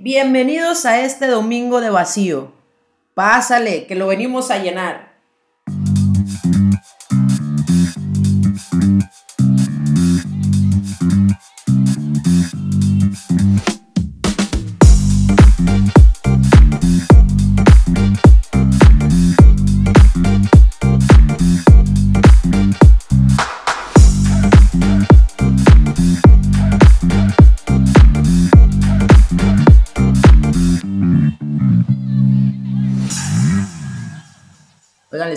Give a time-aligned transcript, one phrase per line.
[0.00, 2.52] bienvenidos a este domingo de vacío.
[3.14, 5.07] Pásale, que lo venimos a llenar.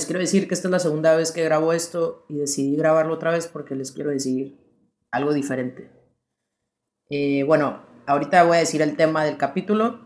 [0.02, 3.14] Les quiero decir que esta es la segunda vez que grabo esto y decidí grabarlo
[3.14, 4.58] otra vez porque les quiero decir
[5.12, 5.92] algo diferente.
[7.12, 10.00] Eh, bueno, ahorita voy a decir el tema del capítulo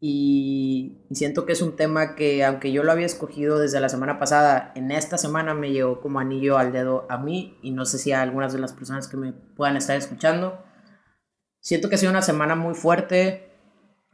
[0.00, 4.18] y, siento que es un tema que aunque yo lo había escogido desde la semana
[4.18, 7.98] pasada, en esta semana me llegó como anillo al dedo a mí y no sé
[7.98, 10.64] si a algunas de las personas que me puedan estar escuchando.
[11.60, 13.52] Siento que ha sido una semana muy fuerte,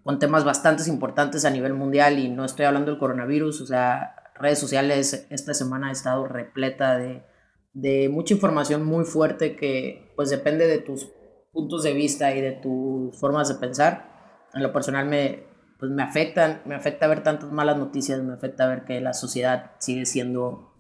[0.03, 4.20] con temas bastante importantes a nivel mundial y no estoy hablando del coronavirus, o sea,
[4.41, 10.67] redes sociales esta semana ha estado repleta de, mucha información muy fuerte que pues depende
[10.67, 11.09] de tus
[11.53, 14.49] puntos de vista y de tus formas de pensar.
[14.55, 15.45] En lo personal me,
[15.79, 19.73] pues me afectan, me afecta ver tantas malas noticias, me afecta ver que la sociedad
[19.79, 20.75] sigue siendo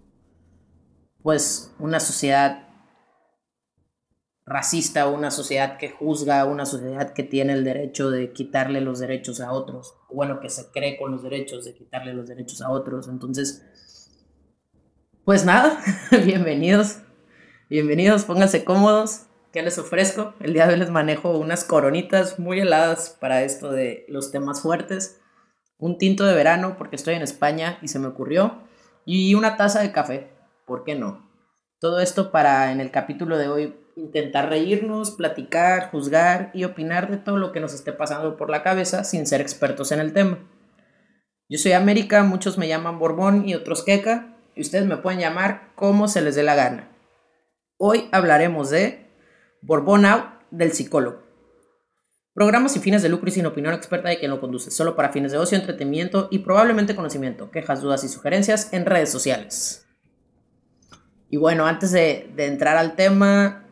[1.22, 2.69] pues una sociedad
[4.50, 9.40] racista, una sociedad que juzga, una sociedad que tiene el derecho de quitarle los derechos
[9.40, 13.06] a otros, bueno, que se cree con los derechos de quitarle los derechos a otros.
[13.06, 13.64] Entonces,
[15.24, 15.80] pues nada,
[16.24, 16.98] bienvenidos,
[17.68, 19.26] bienvenidos, pónganse cómodos.
[19.52, 20.34] ¿Qué les ofrezco?
[20.40, 24.62] El día de hoy les manejo unas coronitas muy heladas para esto de los temas
[24.62, 25.20] fuertes,
[25.78, 28.64] un tinto de verano porque estoy en España y se me ocurrió,
[29.04, 30.28] y una taza de café,
[30.66, 31.30] ¿por qué no?
[31.78, 37.18] Todo esto para en el capítulo de hoy intentar reírnos, platicar, juzgar y opinar de
[37.18, 40.38] todo lo que nos esté pasando por la cabeza sin ser expertos en el tema.
[41.48, 45.72] Yo soy América, muchos me llaman Borbón y otros Queca, y ustedes me pueden llamar
[45.74, 46.88] como se les dé la gana.
[47.76, 49.06] Hoy hablaremos de
[49.62, 51.22] Borbón Out del psicólogo.
[52.32, 55.10] Programas sin fines de lucro y sin opinión experta de quien lo conduce, solo para
[55.10, 57.50] fines de ocio, entretenimiento y probablemente conocimiento.
[57.50, 59.86] Quejas, dudas y sugerencias en redes sociales.
[61.28, 63.64] Y bueno, antes de, de entrar al tema,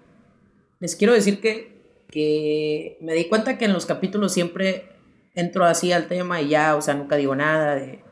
[0.81, 4.89] les quiero decir que, que me di cuenta que en los capítulos siempre
[5.35, 8.03] entro así al tema y ya, o sea, nunca digo nada de,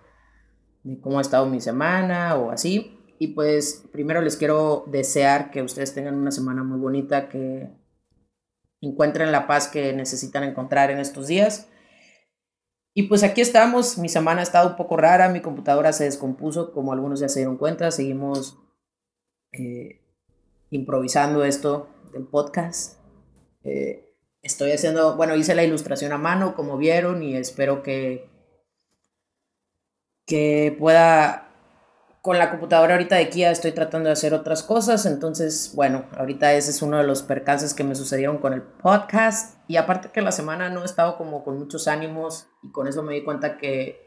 [1.01, 2.93] cómo ha estado mi semana o así.
[3.19, 7.71] Y pues primero les quiero desear que ustedes tengan una semana muy bonita, que
[8.81, 11.69] encuentren la paz que necesitan encontrar en estos días.
[12.95, 16.73] Y pues aquí estamos, mi semana ha estado un poco rara, mi computadora se descompuso,
[16.73, 18.59] como algunos ya se dieron cuenta, seguimos
[19.53, 20.01] eh,
[20.71, 22.99] improvisando esto del podcast.
[23.63, 28.29] Eh, estoy haciendo, bueno, hice la ilustración a mano, como vieron, y espero que,
[30.25, 31.53] que pueda,
[32.23, 36.55] con la computadora ahorita de Kia estoy tratando de hacer otras cosas, entonces, bueno, ahorita
[36.55, 40.23] ese es uno de los percances que me sucedieron con el podcast, y aparte que
[40.23, 43.59] la semana no he estado como con muchos ánimos, y con eso me di cuenta
[43.59, 44.06] que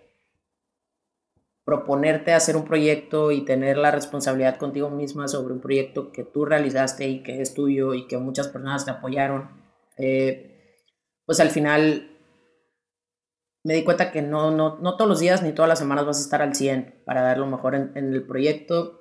[1.69, 6.43] proponerte hacer un proyecto y tener la responsabilidad contigo misma sobre un proyecto que tú
[6.43, 9.51] realizaste y que es tuyo y que muchas personas te apoyaron,
[9.95, 10.79] eh,
[11.27, 12.09] pues al final
[13.63, 16.17] me di cuenta que no, no, no todos los días ni todas las semanas vas
[16.17, 18.98] a estar al 100 para dar lo mejor en, en el proyecto.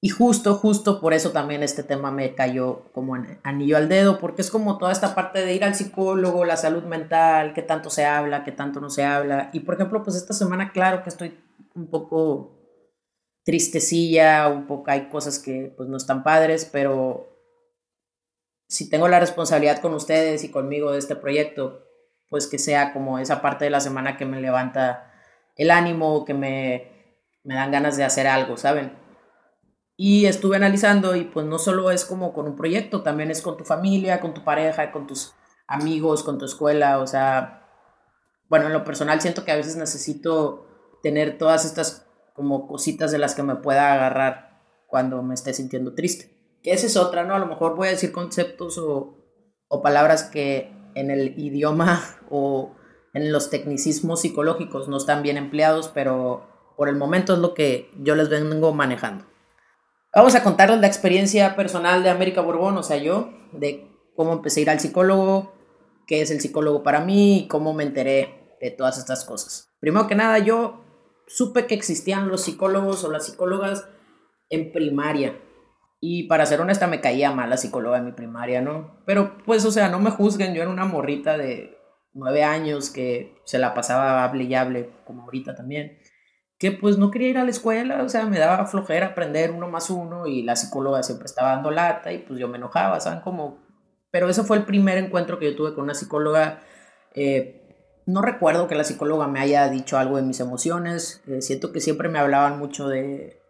[0.00, 4.42] Y justo, justo por eso también este tema me cayó como anillo al dedo, porque
[4.42, 8.04] es como toda esta parte de ir al psicólogo, la salud mental, qué tanto se
[8.04, 9.50] habla, qué tanto no se habla.
[9.52, 11.36] Y por ejemplo, pues esta semana, claro que estoy
[11.74, 12.58] un poco
[13.44, 17.28] tristecilla, un poco hay cosas que pues no están padres, pero
[18.68, 21.84] si tengo la responsabilidad con ustedes y conmigo de este proyecto,
[22.28, 25.12] pues que sea como esa parte de la semana que me levanta
[25.56, 29.07] el ánimo, que me, me dan ganas de hacer algo, ¿saben?
[30.00, 33.56] Y estuve analizando y pues no solo es como con un proyecto, también es con
[33.56, 35.34] tu familia, con tu pareja, con tus
[35.66, 37.68] amigos, con tu escuela, o sea,
[38.48, 40.68] bueno, en lo personal siento que a veces necesito
[41.02, 45.94] tener todas estas como cositas de las que me pueda agarrar cuando me esté sintiendo
[45.94, 46.32] triste.
[46.62, 47.34] Que esa es otra, ¿no?
[47.34, 49.18] A lo mejor voy a decir conceptos o,
[49.66, 52.76] o palabras que en el idioma o
[53.14, 56.46] en los tecnicismos psicológicos no están bien empleados, pero
[56.76, 59.24] por el momento es lo que yo les vengo manejando.
[60.18, 63.86] Vamos a contarles la experiencia personal de América Borbón, o sea, yo, de
[64.16, 65.54] cómo empecé a ir al psicólogo,
[66.08, 69.70] qué es el psicólogo para mí y cómo me enteré de todas estas cosas.
[69.78, 70.84] Primero que nada, yo
[71.28, 73.86] supe que existían los psicólogos o las psicólogas
[74.50, 75.38] en primaria.
[76.00, 79.00] Y para ser honesta, me caía mal la psicóloga en mi primaria, ¿no?
[79.06, 81.78] Pero pues, o sea, no me juzguen, yo era una morrita de
[82.12, 85.97] nueve años que se la pasaba hable y hable, como ahorita también,
[86.58, 89.68] que pues no quería ir a la escuela, o sea, me daba flojera aprender uno
[89.68, 93.20] más uno y la psicóloga siempre estaba dando lata y pues yo me enojaba, ¿saben?
[93.20, 93.58] Como...
[94.10, 96.62] Pero ese fue el primer encuentro que yo tuve con una psicóloga.
[97.14, 101.72] Eh, no recuerdo que la psicóloga me haya dicho algo de mis emociones, eh, siento
[101.72, 103.40] que siempre me hablaban mucho de...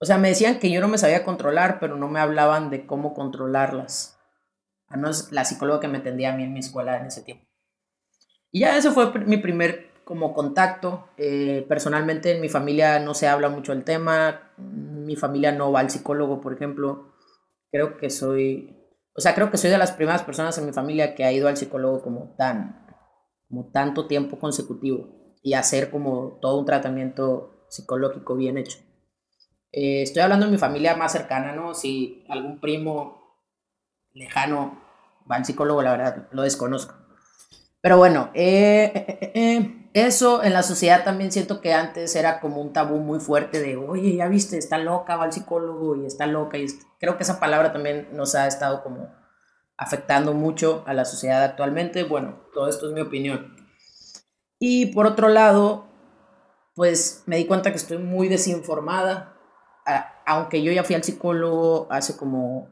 [0.00, 2.86] O sea, me decían que yo no me sabía controlar, pero no me hablaban de
[2.86, 4.18] cómo controlarlas.
[4.86, 7.46] A no la psicóloga que me atendía a mí en mi escuela en ese tiempo.
[8.50, 11.10] Y ya ese fue mi primer como contacto.
[11.18, 14.54] Eh, personalmente en mi familia no se habla mucho del tema.
[14.56, 17.12] Mi familia no va al psicólogo, por ejemplo.
[17.70, 18.74] Creo que soy,
[19.14, 21.46] o sea, creo que soy de las primeras personas en mi familia que ha ido
[21.46, 22.86] al psicólogo como tan,
[23.50, 25.10] como tanto tiempo consecutivo
[25.42, 28.78] y hacer como todo un tratamiento psicológico bien hecho.
[29.72, 31.74] Eh, estoy hablando de mi familia más cercana, ¿no?
[31.74, 33.44] Si algún primo
[34.14, 34.80] lejano
[35.30, 36.94] va al psicólogo, la verdad, lo desconozco.
[37.82, 42.72] Pero bueno, eh, eh, eso en la sociedad también siento que antes era como un
[42.72, 46.58] tabú muy fuerte de, oye, ya viste, está loca, va al psicólogo y está loca.
[46.58, 46.66] Y
[46.98, 49.08] creo que esa palabra también nos ha estado como
[49.76, 52.04] afectando mucho a la sociedad actualmente.
[52.04, 53.56] Bueno, todo esto es mi opinión.
[54.58, 55.86] Y por otro lado,
[56.74, 59.36] pues me di cuenta que estoy muy desinformada.
[60.26, 62.68] Aunque yo ya fui al psicólogo hace como,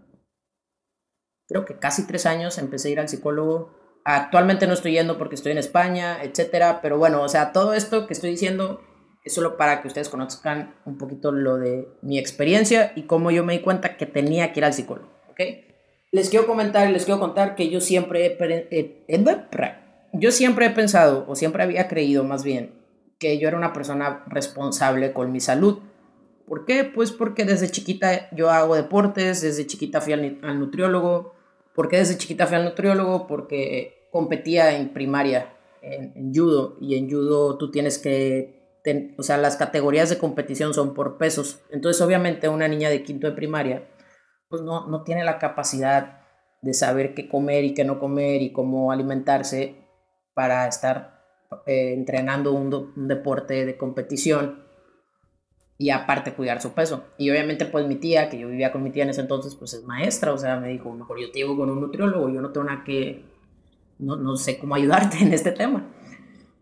[1.48, 3.75] creo que casi tres años, empecé a ir al psicólogo
[4.08, 8.06] Actualmente no estoy yendo porque estoy en España, etcétera, pero bueno, o sea, todo esto
[8.06, 8.80] que estoy diciendo
[9.24, 13.42] es solo para que ustedes conozcan un poquito lo de mi experiencia y cómo yo
[13.42, 15.40] me di cuenta que tenía que ir al psicólogo, ¿ok?
[16.12, 18.38] Les quiero comentar y les quiero contar que yo siempre
[18.70, 19.04] he,
[20.12, 22.76] yo siempre he pensado, o siempre había creído más bien,
[23.18, 25.80] que yo era una persona responsable con mi salud.
[26.46, 26.84] ¿Por qué?
[26.84, 31.34] Pues porque desde chiquita yo hago deportes, desde chiquita fui al, al nutriólogo.
[31.74, 33.26] ¿Por qué desde chiquita fui al nutriólogo?
[33.26, 35.52] Porque competía en primaria,
[35.82, 38.80] en, judo, y en judo tú tienes que,
[39.18, 41.60] o sea, las categorías de competición son por pesos.
[41.70, 43.86] Entonces, obviamente, una niña de quinto de primaria,
[44.48, 46.22] pues no, no tiene la capacidad
[46.62, 49.84] de saber qué comer y qué no comer y cómo alimentarse
[50.32, 51.22] para estar
[51.66, 54.64] eh, entrenando un, deporte de competición
[55.76, 57.04] y aparte cuidar su peso.
[57.18, 59.74] Y obviamente pues mi tía, que yo vivía con mi tía en ese entonces, pues
[59.74, 62.50] es maestra, o sea, me dijo, mejor yo te llevo con un nutriólogo, yo no
[62.50, 63.35] tengo nada que,
[63.98, 65.92] no, no sé cómo ayudarte en este tema.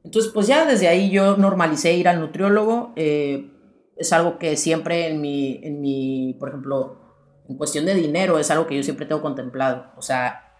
[0.04, 2.92] Entonces, pues ya desde ahí yo normalicé ir al nutriólogo.
[2.96, 3.50] Eh,
[3.96, 7.00] es algo que siempre en mi, en mi, por ejemplo,
[7.48, 9.92] en cuestión de dinero, es algo que yo siempre tengo contemplado.
[9.96, 10.52] O sea,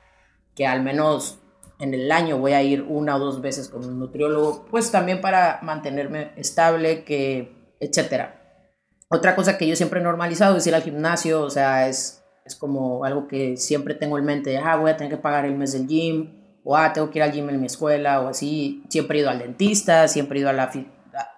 [0.55, 1.41] que al menos
[1.79, 5.21] en el año voy a ir una o dos veces con un nutriólogo, pues también
[5.21, 8.41] para mantenerme estable, que, etcétera.
[9.09, 12.57] Otra cosa que yo siempre he normalizado es ir al gimnasio, o sea, es, es
[12.57, 15.73] como algo que siempre tengo en mente, ah, voy a tener que pagar el mes
[15.73, 18.83] del gym, o ah, tengo que ir al gym en mi escuela, o así.
[18.89, 20.71] Siempre he ido al dentista, siempre he ido a la,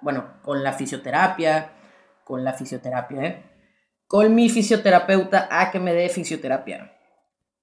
[0.00, 1.72] bueno, con la fisioterapia,
[2.24, 3.42] con la fisioterapia, ¿eh?
[4.06, 6.92] Con mi fisioterapeuta a que me dé fisioterapia.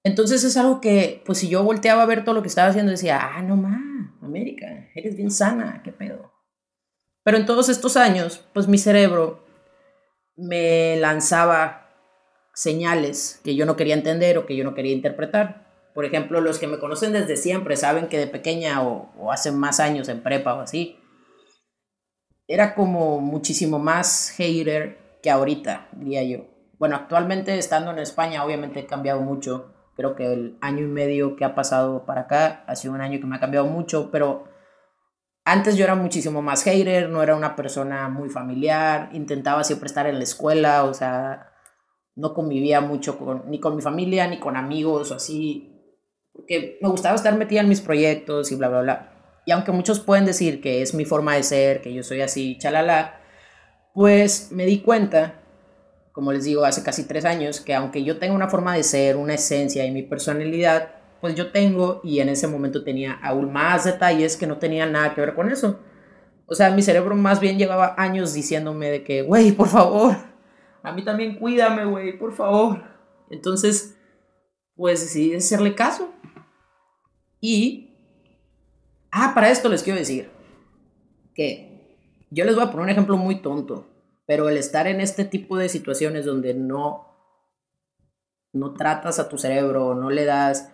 [0.03, 2.91] Entonces es algo que, pues si yo volteaba a ver todo lo que estaba haciendo,
[2.91, 3.79] decía, ah, no más,
[4.21, 6.33] América, eres bien sana, qué pedo.
[7.23, 9.45] Pero en todos estos años, pues mi cerebro
[10.35, 11.89] me lanzaba
[12.53, 15.62] señales que yo no quería entender o que yo no quería interpretar.
[15.93, 19.79] Por ejemplo, los que me conocen desde siempre saben que de pequeña o, hace más
[19.79, 20.99] años en prepa o así,
[22.47, 26.45] era como muchísimo más hater que ahorita, diría yo.
[26.79, 29.73] Bueno, actualmente estando en España obviamente he cambiado mucho.
[29.95, 33.19] Creo que el año y medio que ha pasado para acá ha sido un año
[33.19, 34.45] que me ha cambiado mucho, pero
[35.45, 40.07] antes yo era muchísimo más hater, no era una persona muy familiar, intentaba siempre estar
[40.07, 41.51] en la escuela, o sea,
[42.15, 45.72] no convivía mucho con, ni con mi familia, ni con amigos o así
[46.33, 49.09] porque me gustaba estar metida en mis proyectos y bla, bla, bla.
[49.45, 52.57] Y aunque muchos pueden decir que es mi forma de ser, que yo soy así,
[52.57, 53.19] chalala,
[53.93, 55.41] pues me di cuenta,
[56.11, 59.17] como les digo, hace casi tres años, que aunque yo tenga una forma de ser,
[59.17, 63.85] una esencia y mi personalidad, pues yo tengo y en ese momento tenía aún más
[63.85, 65.79] detalles que no tenían nada que ver con eso.
[66.45, 70.15] O sea, mi cerebro más bien llevaba años diciéndome de que, güey, por favor,
[70.81, 72.83] a mí también cuídame, güey, por favor.
[73.29, 73.97] Entonces,
[74.75, 76.13] pues decidí hacerle caso
[77.43, 77.93] y,
[79.11, 80.29] ah, para esto les quiero decir
[81.35, 81.97] que
[82.31, 83.85] yo les voy a poner un ejemplo muy tonto,
[84.25, 87.05] pero el estar en este tipo de situaciones donde no,
[88.53, 90.71] no tratas a tu cerebro, no le das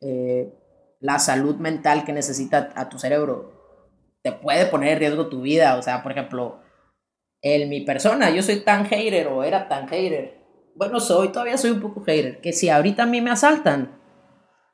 [0.00, 0.54] eh,
[1.00, 5.76] la salud mental que necesita a tu cerebro, te puede poner en riesgo tu vida.
[5.78, 6.60] O sea, por ejemplo,
[7.42, 10.38] en mi persona, yo soy tan hater o era tan hater.
[10.76, 13.97] Bueno, soy, todavía soy un poco hater, que si ahorita a mí me asaltan,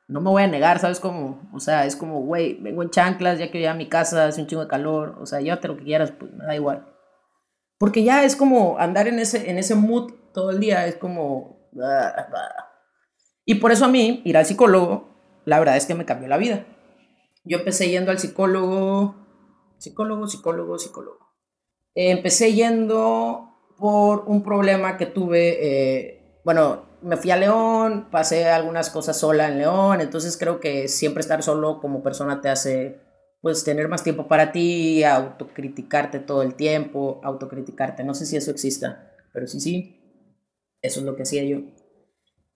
[0.07, 1.49] no me voy a negar, ¿sabes cómo?
[1.53, 4.41] O sea, es como, güey, vengo en chanclas, ya que ya a mi casa hace
[4.41, 6.87] un chingo de calor, o sea, llévate lo que quieras, pues me da igual.
[7.77, 11.69] Porque ya es como andar en ese, en ese mood todo el día, es como...
[13.45, 15.09] Y por eso a mí, ir al psicólogo,
[15.45, 16.65] la verdad es que me cambió la vida.
[17.43, 19.15] Yo empecé yendo al psicólogo,
[19.77, 21.19] psicólogo, psicólogo, psicólogo.
[21.93, 28.89] empecé yendo por un problema que tuve, eh, bueno, me fui a León, pasé algunas
[28.89, 32.99] cosas sola en León, entonces creo que siempre estar solo como persona te hace
[33.41, 38.49] pues tener más tiempo para ti, autocriticarte todo el tiempo, autocriticarte, no sé si eso
[38.49, 40.01] exista, pero sí, sí,
[40.81, 41.59] eso es lo que hacía yo.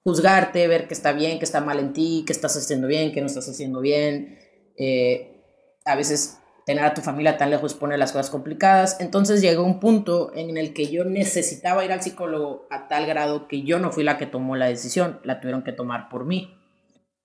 [0.03, 3.21] Juzgarte, ver que está bien, que está mal en ti, que estás haciendo bien, que
[3.21, 4.39] no estás haciendo bien.
[4.77, 5.43] Eh,
[5.85, 6.38] a veces
[6.69, 8.99] tener a tu familia tan lejos pone las cosas complicadas.
[8.99, 13.47] Entonces llegó un punto en el que yo necesitaba ir al psicólogo a tal grado
[13.47, 16.55] que yo no fui la que tomó la decisión, la tuvieron que tomar por mí.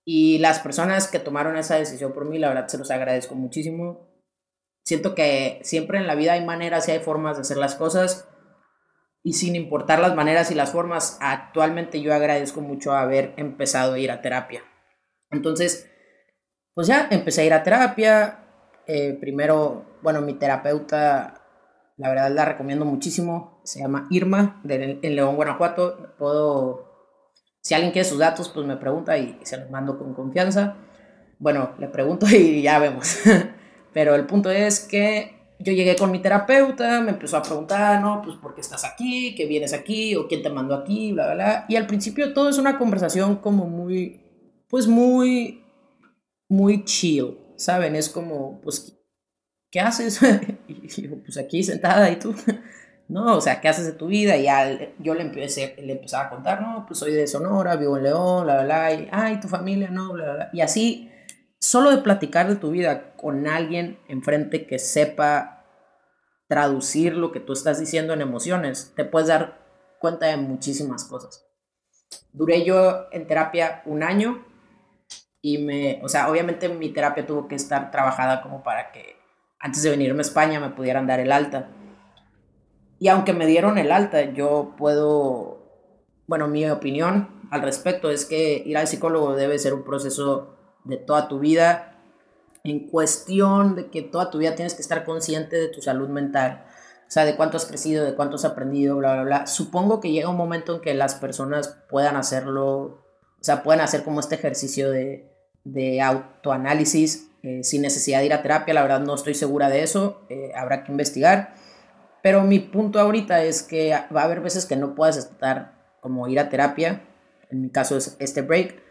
[0.03, 4.09] Y las personas que tomaron esa decisión por mí, la verdad se los agradezco muchísimo.
[4.83, 8.27] Siento que siempre en la vida hay maneras y hay formas de hacer las cosas.
[9.21, 13.99] Y sin importar las maneras y las formas, actualmente yo agradezco mucho haber empezado a
[13.99, 14.63] ir a terapia.
[15.29, 15.87] Entonces,
[16.73, 18.44] pues ya empecé a ir a terapia,
[18.87, 21.41] eh, primero, bueno, mi terapeuta,
[21.97, 26.15] la verdad la recomiendo muchísimo, se llama Irma, de, León, Guanajuato.
[26.17, 27.13] Puedo,
[27.61, 30.75] si alguien quiere sus datos, pues me pregunta y, se los mando con confianza.
[31.39, 33.19] Bueno, le pregunto y ya vemos.
[33.93, 38.21] Pero el punto es que yo llegué con mi terapeuta, me empezó a preguntar, ¿no?
[38.21, 39.33] Pues, ¿por qué estás aquí?
[39.35, 40.15] ¿Qué vienes aquí?
[40.15, 41.13] ¿O quién te mandó aquí?
[41.13, 41.65] Bla, bla, bla.
[41.69, 44.21] Y al principio todo es una conversación como muy,
[44.69, 45.63] pues muy,
[46.49, 47.44] muy chill.
[47.57, 47.95] ¿Saben?
[47.95, 48.97] Es como, pues,
[49.71, 50.19] ¿qué haces?
[50.67, 52.35] y digo, pues aquí sentada y tú,
[53.07, 54.37] no, o sea, ¿qué haces de tu vida?
[54.37, 57.97] Y ya yo le, empecé, le empezaba a contar, no, pues soy de Sonora, vivo
[57.97, 61.11] en León, bla, bla, bla, y, ay, tu familia, no, bla, bla, Y así,
[61.59, 65.65] solo de platicar de tu vida con alguien enfrente que sepa
[66.47, 69.65] traducir lo que tú estás diciendo en emociones, te puedes dar
[69.99, 71.45] cuenta de muchísimas cosas.
[72.31, 74.45] Duré yo en terapia un año
[75.47, 79.15] y me, o sea, obviamente mi terapia tuvo que estar trabajada como para que
[79.59, 81.69] antes de venirme a España me pudieran dar el alta.
[82.97, 85.59] Y aunque me dieron el alta, yo puedo,
[86.25, 90.97] bueno, mi opinión al respecto es que ir al psicólogo debe ser un proceso de
[90.97, 92.01] toda tu vida,
[92.63, 96.65] en cuestión de que toda tu vida tienes que estar consciente de tu salud mental,
[97.07, 99.45] o sea, de cuánto has crecido, de cuánto has aprendido, bla, bla, bla.
[99.45, 103.05] Supongo que llega un momento en que las personas puedan hacerlo,
[103.39, 105.34] o sea, pueden hacer como este ejercicio de,
[105.65, 108.73] de autoanálisis eh, sin necesidad de ir a terapia.
[108.73, 111.53] La verdad no estoy segura de eso, eh, habrá que investigar.
[112.23, 116.27] Pero mi punto ahorita es que va a haber veces que no puedas estar como
[116.27, 117.03] ir a terapia.
[117.51, 118.81] En mi caso es este break,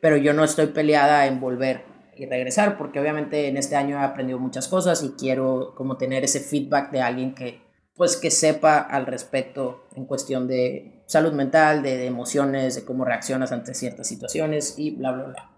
[0.00, 1.82] pero yo no estoy peleada en volver
[2.16, 6.22] y regresar porque obviamente en este año he aprendido muchas cosas y quiero como tener
[6.22, 7.64] ese feedback de alguien que
[7.96, 13.52] pues que sepa al respecto en cuestión de salud mental, de emociones, de cómo reaccionas
[13.52, 15.53] ante ciertas situaciones y bla, bla, bla.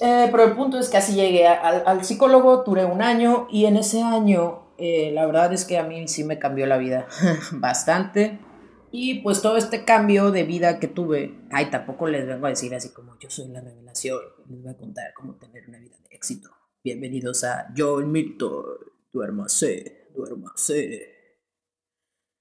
[0.00, 3.76] Eh, pero el punto es que así llegué al, psicólogo, duré un año y en
[3.76, 7.06] ese año eh, la verdad es que a mí sí me cambió la vida
[7.52, 8.40] bastante.
[8.90, 12.72] Y pues todo este cambio de vida que tuve, ay, tampoco les vengo a decir
[12.74, 16.14] así como yo soy la revelación, les voy a contar cómo tener una vida de
[16.14, 16.50] éxito.
[16.84, 18.78] Bienvenidos a Yo el Mito,
[19.12, 21.40] duérmase, duérmase.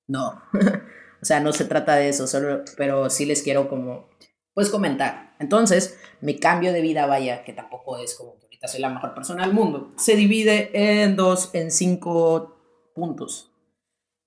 [0.07, 0.43] No,
[1.22, 4.10] o sea, no se trata de eso, solo, pero sí les quiero como
[4.53, 5.36] puedes comentar.
[5.39, 9.13] Entonces, mi cambio de vida, vaya, que tampoco es como que ahorita soy la mejor
[9.13, 12.55] persona del mundo, se divide en dos, en cinco
[12.95, 13.51] puntos.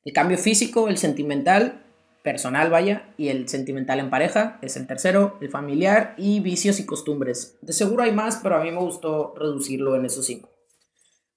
[0.04, 1.84] El cambio físico, el sentimental,
[2.22, 6.86] personal, vaya, y el sentimental en pareja es el tercero, el familiar y vicios y
[6.86, 7.58] costumbres.
[7.62, 10.50] De seguro hay más, pero a mí me gustó reducirlo en esos cinco.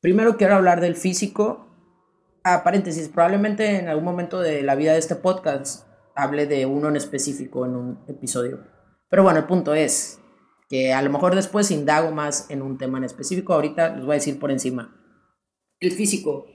[0.02, 1.68] Primero quiero hablar del físico.
[2.44, 6.90] Ah, paréntesis, probablemente en algún momento de la vida de este podcast hable de uno
[6.90, 8.79] en específico en un episodio.
[9.10, 10.20] Pero bueno, el punto es
[10.70, 13.54] que a lo mejor después indago más en un tema en específico.
[13.54, 14.96] Ahorita les voy a decir por encima.
[15.80, 16.46] El físico.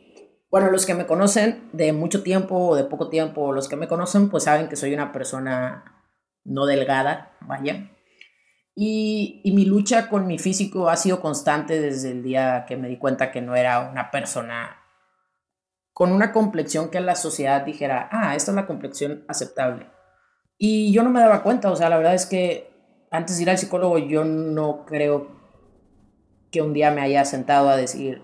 [0.51, 3.89] Bueno, los que me conocen de mucho tiempo o de poco tiempo, los que me
[3.89, 6.07] conocen, pues saben que soy una persona
[6.45, 7.91] no delgada, vaya.
[8.77, 12.89] Y, y, mi lucha con mi físico ha sido constante desde el día que me
[12.89, 14.81] di cuenta que no era una persona
[15.93, 19.87] con una complexión que la sociedad dijera, ah, esta es la complexión aceptable.
[20.57, 22.71] Y yo no me daba cuenta, o sea, la verdad es que
[23.11, 25.29] antes de ir al psicólogo yo no creo
[26.51, 28.23] que un día me haya sentado a decir,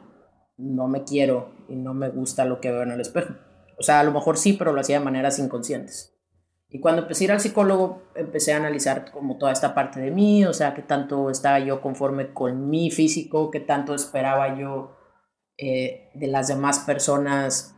[0.56, 3.34] no me quiero y no me gusta lo que veo en el espejo.
[3.78, 6.16] O sea, a lo mejor sí, pero lo hacía de maneras inconscientes.
[6.68, 10.12] Y cuando empecé a ir al psicólogo, empecé a analizar como toda esta parte de
[10.12, 14.96] mí, o sea, qué tanto estaba yo conforme con mi físico, qué tanto esperaba yo
[15.58, 17.74] eh, de las demás personas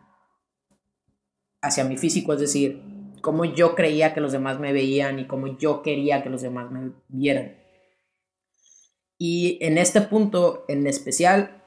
[1.62, 2.91] hacia mi físico, es decir,
[3.22, 6.70] cómo yo creía que los demás me veían y cómo yo quería que los demás
[6.70, 7.56] me vieran.
[9.16, 11.62] Y en este punto en especial,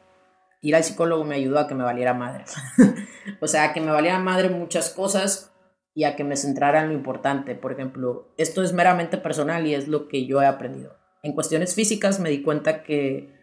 [0.62, 2.44] ir al psicólogo me ayudó a que me valiera madre.
[3.42, 5.52] o sea, a que me valiera madre muchas cosas
[5.94, 7.56] y a que me centrara en lo importante.
[7.56, 10.98] Por ejemplo, esto es meramente personal y es lo que yo he aprendido.
[11.24, 13.34] En cuestiones físicas me di cuenta que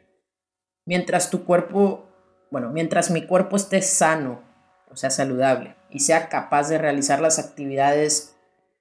[0.84, 2.10] mientras tu cuerpo,
[2.50, 4.51] bueno, mientras mi cuerpo esté sano,
[4.92, 8.36] o sea, saludable, y sea capaz de realizar las actividades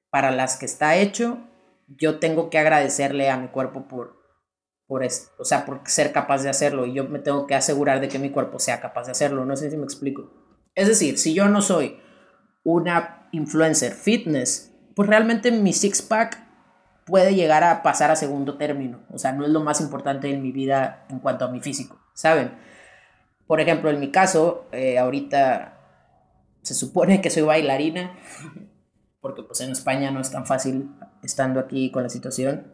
[0.10, 1.40] para las que está hecho,
[1.88, 4.22] yo tengo que agradecerle a mi cuerpo por,
[4.88, 8.00] por esto, o sea, por ser capaz de hacerlo y yo me tengo que asegurar
[8.02, 9.46] de que mi cuerpo sea capaz de hacerlo.
[9.46, 10.30] No sé si me explico.
[10.76, 12.00] Es decir, si yo no soy
[12.64, 16.46] una influencer fitness, pues realmente mi six pack
[17.06, 19.02] puede llegar a pasar a segundo término.
[19.12, 22.00] O sea, no es lo más importante en mi vida en cuanto a mi físico,
[22.14, 22.52] ¿saben?
[23.48, 25.81] Por ejemplo, en mi caso, eh, ahorita
[26.62, 28.16] se supone que soy bailarina,
[29.20, 30.92] porque pues en España no es tan fácil
[31.24, 32.74] estando aquí con la situación.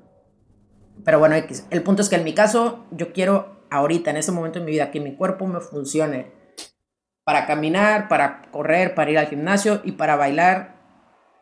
[1.03, 4.60] Pero bueno, el punto es que en mi caso, yo quiero ahorita, en este momento
[4.60, 6.32] de mi vida, que mi cuerpo me funcione
[7.24, 10.77] para caminar, para correr, para ir al gimnasio y para bailar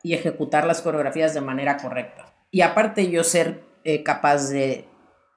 [0.01, 2.33] y ejecutar las coreografías de manera correcta.
[2.51, 4.87] Y aparte yo ser eh, capaz de,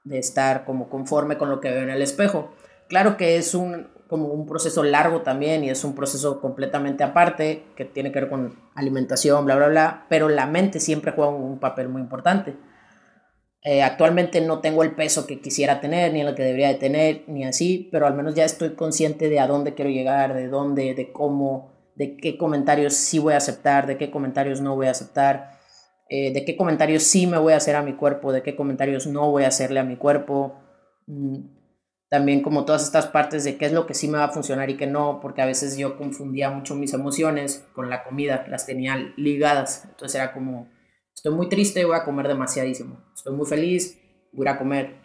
[0.04, 2.54] de, estar como conforme con lo que veo en el espejo.
[2.88, 7.64] Claro que es un, como un proceso largo también y es un proceso completamente aparte
[7.76, 11.58] que tiene que ver con alimentación, bla, bla, bla, pero la mente siempre juega un
[11.58, 12.56] papel muy importante.
[13.62, 17.24] Eh, actualmente no tengo el peso que quisiera tener, ni el que debería de tener,
[17.26, 20.94] ni así, pero al menos ya estoy consciente de a dónde quiero llegar, de dónde,
[20.94, 24.92] de cómo, de qué comentarios sí voy a aceptar, de qué comentarios no voy a
[24.92, 25.58] aceptar,
[26.08, 29.06] eh, de qué comentarios sí me voy a hacer a mi cuerpo, de qué comentarios
[29.06, 30.54] no voy a hacerle a mi cuerpo.
[31.06, 31.57] Mm,
[32.08, 34.70] también como todas estas partes de qué es lo que sí me va a funcionar
[34.70, 38.66] y qué no, porque a veces yo confundía mucho mis emociones con la comida, las
[38.66, 40.68] tenía ligadas, entonces era como
[41.18, 43.02] Estoy muy triste, voy a comer demasiadísimo.
[43.12, 43.98] Estoy muy feliz,
[44.32, 45.00] voy a comer.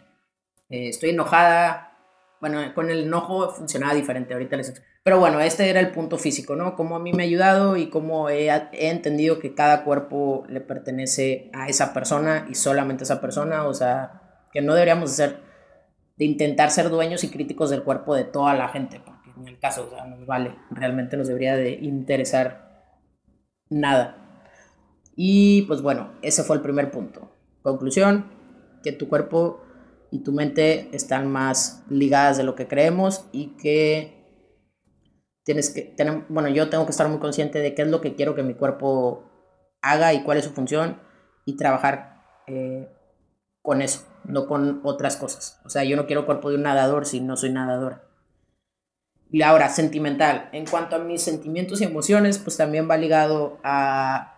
[0.70, 1.98] Eh, estoy enojada.
[2.40, 6.54] Bueno, con el enojo funcionaba diferente, ahorita les Pero bueno, este era el punto físico,
[6.54, 6.76] ¿no?
[6.76, 10.60] Cómo a mí me ha ayudado y cómo he, he entendido que cada cuerpo le
[10.60, 13.66] pertenece a esa persona y solamente a esa persona.
[13.66, 15.40] O sea, que no deberíamos ser,
[16.16, 19.58] de intentar ser dueños y críticos del cuerpo de toda la gente, porque en el
[19.58, 20.54] caso, o nos vale.
[20.70, 22.94] Realmente nos debería de interesar
[23.68, 24.16] nada.
[25.16, 27.32] Y pues bueno, ese fue el primer punto.
[27.62, 28.30] Conclusión,
[28.82, 29.62] que tu cuerpo
[30.10, 34.14] y tu mente están más ligadas de lo que creemos y que
[35.44, 38.14] tienes que tener, bueno, yo tengo que estar muy consciente de qué es lo que
[38.14, 39.30] quiero que mi cuerpo
[39.82, 41.00] haga y cuál es su función
[41.44, 42.88] y trabajar eh,
[43.62, 45.60] con eso, no con otras cosas.
[45.64, 48.02] O sea, yo no quiero cuerpo de un nadador si no soy nadador.
[49.30, 50.48] Y ahora, sentimental.
[50.52, 54.34] En cuanto a mis sentimientos y emociones, pues también va ligado a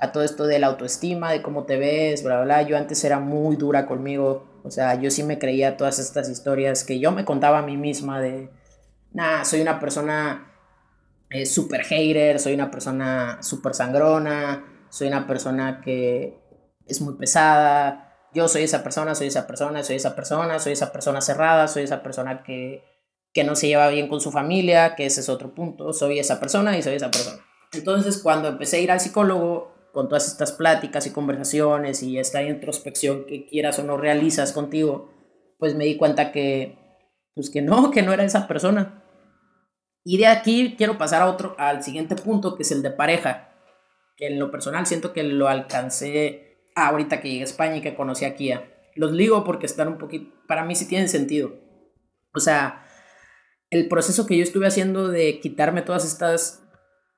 [0.00, 3.20] a todo esto de la autoestima, de cómo te ves, bla, bla, Yo antes era
[3.20, 7.24] muy dura conmigo, o sea, yo sí me creía todas estas historias que yo me
[7.24, 8.50] contaba a mí misma de,
[9.12, 10.52] nada, soy una persona
[11.28, 16.38] eh, super hater, soy una persona súper sangrona, soy una persona que
[16.86, 20.92] es muy pesada, yo soy esa persona, soy esa persona, soy esa persona, soy esa
[20.92, 22.84] persona cerrada, soy esa persona que,
[23.32, 26.40] que no se lleva bien con su familia, que ese es otro punto, soy esa
[26.40, 27.44] persona y soy esa persona.
[27.72, 32.42] Entonces, cuando empecé a ir al psicólogo, con todas estas pláticas y conversaciones y esta
[32.42, 35.10] introspección que quieras o no realizas contigo,
[35.58, 36.78] pues me di cuenta que,
[37.34, 39.04] pues que no, que no era esa persona.
[40.04, 43.52] Y de aquí quiero pasar a otro, al siguiente punto, que es el de pareja,
[44.16, 47.94] que en lo personal siento que lo alcancé ahorita que llegué a España y que
[47.94, 48.72] conocí a Kia.
[48.94, 51.54] Los ligo porque están un poquito, para mí sí tienen sentido.
[52.34, 52.84] O sea,
[53.70, 56.66] el proceso que yo estuve haciendo de quitarme todas estas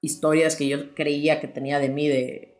[0.00, 2.52] historias que yo creía que tenía de mí, de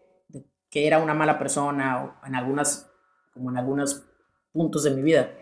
[0.71, 2.91] que era una mala persona o en algunas,
[3.35, 4.07] como en algunos
[4.53, 5.35] puntos de mi vida.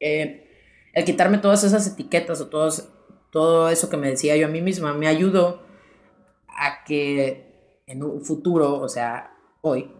[0.00, 0.50] Eh,
[0.92, 2.88] el quitarme todas esas etiquetas o todos,
[3.30, 5.62] todo eso que me decía yo a mí misma me ayudó
[6.48, 9.92] a que en un futuro, o sea, hoy,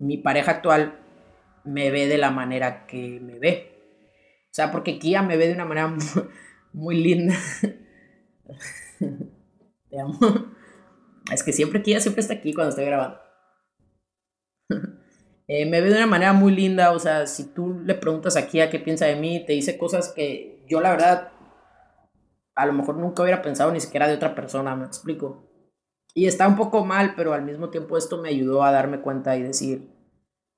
[0.00, 0.98] mi pareja actual
[1.64, 3.70] me ve de la manera que me ve.
[4.46, 5.94] O sea, porque Kia me ve de una manera
[6.72, 7.36] muy, linda.
[8.98, 9.96] Te.
[11.32, 13.18] Es que siempre Kia siempre está aquí cuando estoy grabando.
[15.52, 18.46] Eh, me ve de una manera muy linda, o sea, si tú le preguntas a
[18.46, 21.32] qué piensa de mí, te dice cosas que yo la verdad
[22.54, 25.49] a lo mejor nunca hubiera pensado ni siquiera de otra persona, me explico.
[26.14, 29.36] Y está un poco mal, pero al mismo tiempo esto me ayudó a darme cuenta
[29.36, 29.90] y decir,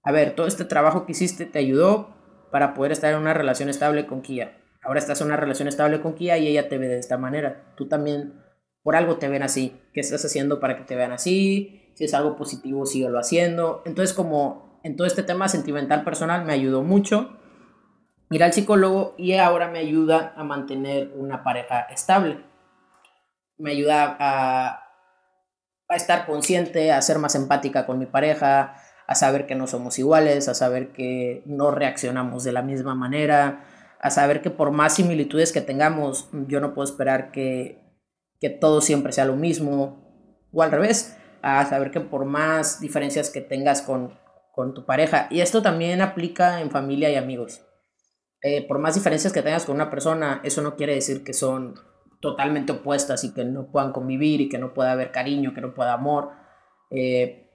[0.02, 2.14] a ver, todo este trabajo que hiciste te ayudó
[2.50, 4.58] para poder estar en una relación estable con Kia.
[4.82, 7.72] Ahora estás en una relación estable con Kia y ella te ve de esta manera.
[7.76, 8.42] Tú también
[8.82, 9.80] por algo te ven así.
[9.92, 11.92] ¿Qué estás haciendo para que te vean así?
[11.94, 13.82] Si es algo positivo, síguelo haciendo.
[13.86, 17.38] Entonces, como en todo este tema sentimental personal me ayudó mucho
[18.30, 22.44] ir al psicólogo y ahora me ayuda a mantener una pareja estable.
[23.58, 24.81] Me ayuda a,
[25.92, 28.76] a estar consciente, a ser más empática con mi pareja,
[29.06, 33.64] a saber que no somos iguales, a saber que no reaccionamos de la misma manera,
[34.00, 37.80] a saber que por más similitudes que tengamos, yo no puedo esperar que,
[38.40, 43.30] que todo siempre sea lo mismo, o al revés, a saber que por más diferencias
[43.30, 44.18] que tengas con,
[44.52, 47.64] con tu pareja, y esto también aplica en familia y amigos,
[48.42, 51.74] eh, por más diferencias que tengas con una persona, eso no quiere decir que son
[52.22, 55.74] totalmente opuestas y que no puedan convivir y que no pueda haber cariño, que no
[55.74, 56.30] pueda amor.
[56.90, 57.50] Eh,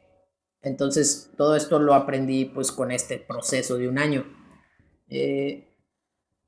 [0.62, 4.26] entonces, todo esto lo aprendí pues con este proceso de un año.
[5.10, 5.74] Eh,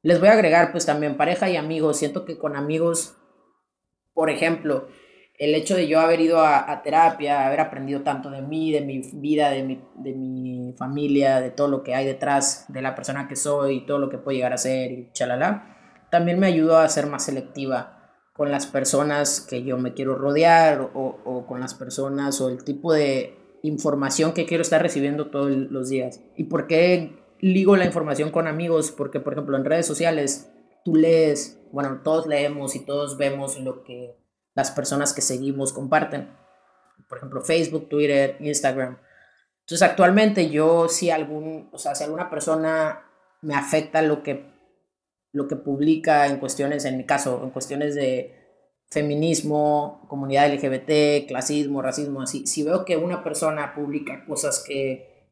[0.01, 1.97] les voy a agregar pues también pareja y amigos.
[1.97, 3.15] Siento que con amigos,
[4.13, 4.89] por ejemplo,
[5.37, 9.01] el hecho de yo haber ido a, terapia, haber aprendido tanto de mí, de mi
[9.13, 13.29] vida, de mi, de mi familia, de todo lo que hay detrás de la persona
[13.29, 15.77] que soy, todo lo que puedo llegar a ser y chalala,
[16.11, 17.98] también me ayudó a ser más selectiva
[18.39, 22.63] con las personas que yo me quiero rodear o, o con las personas o el
[22.63, 26.21] tipo de información que quiero estar recibiendo todos los días.
[26.37, 28.91] ¿Y por qué ligo la información con amigos?
[28.91, 30.49] Porque, por ejemplo, en redes sociales
[30.85, 34.15] tú lees, bueno, todos leemos y todos vemos lo que
[34.55, 36.29] las personas que seguimos comparten.
[37.09, 38.99] Por ejemplo, Facebook, Twitter, Instagram.
[39.63, 43.03] Entonces, actualmente yo si algún, o sea, si alguna persona
[43.41, 44.58] me afecta lo que
[45.31, 48.39] lo que publica en cuestiones, en mi caso, en cuestiones de
[48.89, 55.29] feminismo, comunidad LGBT, clasismo, racismo, así, si veo que una persona publica cosas que,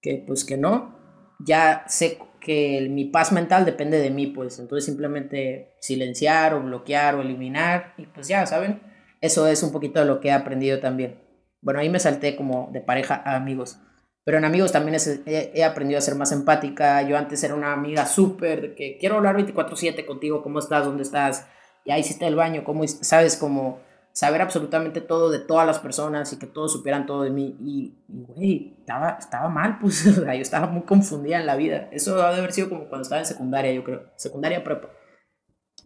[0.00, 0.96] que pues que no,
[1.38, 7.14] ya sé que mi paz mental depende de mí, pues entonces simplemente silenciar o bloquear
[7.14, 8.80] o eliminar y pues ya, ¿saben?
[9.20, 11.20] Eso es un poquito de lo que he aprendido también.
[11.60, 13.78] Bueno, ahí me salté como de pareja a amigos.
[14.26, 17.00] Pero en amigos también he, aprendido a ser más empática.
[17.02, 20.84] Yo antes era una amiga súper que quiero hablar 24/7 contigo, ¿cómo estás?
[20.84, 21.46] ¿Dónde estás?
[21.86, 23.80] ya hiciste el baño, cómo, sabes, como
[24.12, 27.56] saber absolutamente todo de todas las personas y que todos supieran todo de mí.
[27.60, 31.88] Y, güey, estaba, estaba mal, pues, yo estaba muy confundida en la vida.
[31.92, 34.88] Eso debe haber sido como cuando estaba en secundaria, yo creo, secundaria prepa.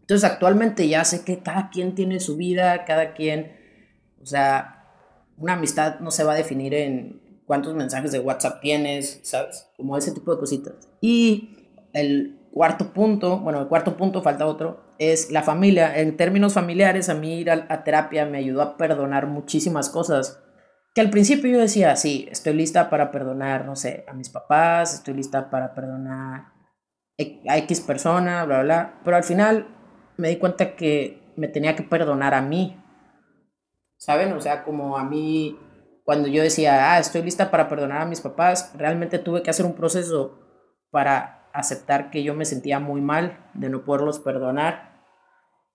[0.00, 3.52] Entonces, actualmente ya sé que cada quien tiene su vida, cada quien,
[4.20, 4.86] o sea,
[5.36, 9.66] una amistad no se va a definir en cuántos mensajes de WhatsApp tienes, ¿sabes?
[9.76, 10.88] Como ese tipo de cositas.
[11.00, 15.98] Y el cuarto punto, bueno, el cuarto punto falta otro, es la familia.
[15.98, 20.40] En términos familiares, a mí ir a, terapia me ayudó a perdonar muchísimas cosas.
[20.94, 24.94] Que al principio yo decía, sí, estoy lista para perdonar, no sé, a mis papás,
[24.94, 26.52] estoy lista para perdonar
[27.48, 29.00] a X persona, bla, bla, bla.
[29.02, 29.66] Pero al final
[30.18, 32.80] me di cuenta que me tenía que perdonar a mí.
[33.96, 34.34] ¿Saben?
[34.34, 35.58] O sea, como a mí,
[36.10, 39.64] cuando yo decía, ah, estoy lista para perdonar a mis papás, realmente tuve que hacer
[39.64, 40.40] un proceso
[40.90, 44.90] para aceptar que yo me sentía muy mal de no poderlos perdonar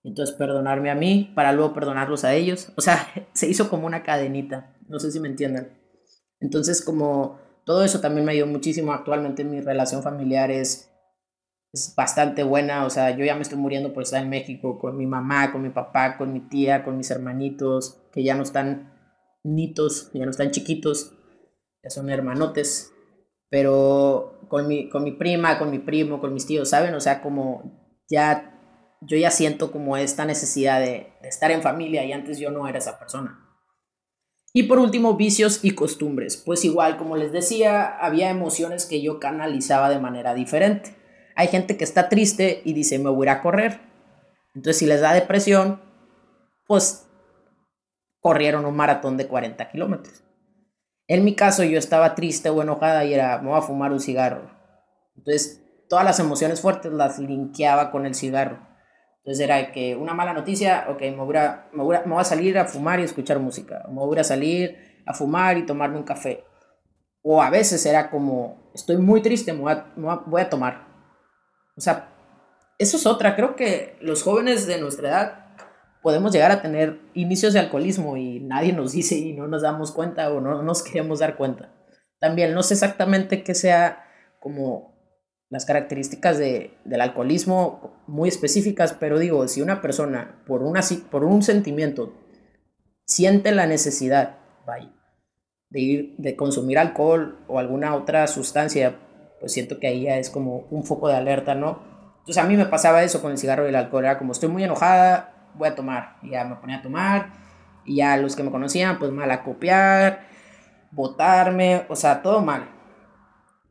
[0.06, 2.72] entonces perdonarme a mí para luego perdonarlos a ellos.
[2.76, 4.76] O sea, se hizo como una cadenita.
[4.88, 5.76] No sé si me entiendan.
[6.38, 8.92] Entonces como todo eso también me ayudó muchísimo.
[8.92, 10.92] Actualmente mi relación familiar es,
[11.72, 12.84] es bastante buena.
[12.84, 15.62] O sea, yo ya me estoy muriendo por estar en México con mi mamá, con
[15.62, 18.95] mi papá, con mi tía, con mis hermanitos, que ya no están
[19.46, 21.12] nitos, ya no están chiquitos,
[21.82, 22.92] ya son hermanotes.
[23.48, 26.94] Pero con mi, con mi prima, con mi primo, con mis tíos, ¿saben?
[26.94, 28.56] O sea, como ya
[29.00, 32.78] yo ya siento como esta necesidad de, estar en familia y antes yo no era
[32.78, 33.42] esa persona.
[34.52, 36.36] Y por último, vicios y costumbres.
[36.36, 40.96] Pues igual, como les decía, había emociones que yo canalizaba de manera diferente.
[41.34, 43.80] Hay gente que está triste y dice, me voy a correr.
[44.54, 45.82] Entonces, si les da depresión,
[46.66, 47.05] pues
[48.26, 50.24] corrieron un maratón de 40 kilómetros.
[51.06, 54.00] En mi caso, yo estaba triste o enojada y era, me voy a fumar un
[54.00, 54.50] cigarro.
[55.16, 58.66] Entonces, todas las emociones fuertes las linkeaba con el cigarro.
[59.18, 62.58] Entonces era que una mala noticia, ok, me voy, a, me, voy a, me salir
[62.58, 63.84] a fumar y escuchar música.
[63.86, 66.42] Me voy a salir a fumar y tomarme un café.
[67.22, 69.92] O a veces era como, estoy muy triste, me voy a,
[70.26, 70.88] voy a tomar.
[71.76, 72.12] O sea,
[72.76, 73.36] eso es otra.
[73.36, 75.45] Creo que los jóvenes de nuestra edad
[76.06, 79.90] podemos llegar a tener inicios de alcoholismo y nadie nos dice y no nos damos
[79.90, 81.72] cuenta o no nos queremos dar cuenta.
[82.20, 84.04] También no sé exactamente qué sea
[84.38, 84.94] como
[85.48, 91.24] las características de, del alcoholismo muy específicas, pero digo, si una persona por, una, por
[91.24, 92.14] un sentimiento
[93.04, 94.94] siente la necesidad, vaya,
[95.70, 98.94] de ir, de consumir alcohol o alguna otra sustancia,
[99.40, 101.82] pues siento que ahí ya es como un foco de alerta, ¿no?
[102.20, 104.50] Entonces a mí me pasaba eso con el cigarro y el alcohol, era como estoy
[104.50, 107.32] muy enojada, voy a tomar, y ya me ponía a tomar,
[107.84, 110.26] y ya los que me conocían, pues mal a copiar,
[110.90, 112.68] botarme, o sea, todo mal.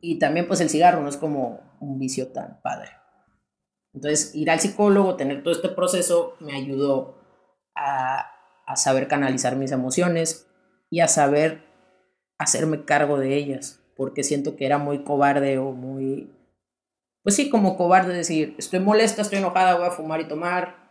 [0.00, 2.90] Y también pues el cigarro no es como un vicio tan padre.
[3.92, 7.18] Entonces ir al psicólogo, tener todo este proceso, me ayudó
[7.74, 8.30] a,
[8.66, 10.48] a saber canalizar mis emociones
[10.90, 11.64] y a saber
[12.38, 16.32] hacerme cargo de ellas, porque siento que era muy cobarde o muy,
[17.22, 20.85] pues sí, como cobarde decir, estoy molesta, estoy enojada, voy a fumar y tomar,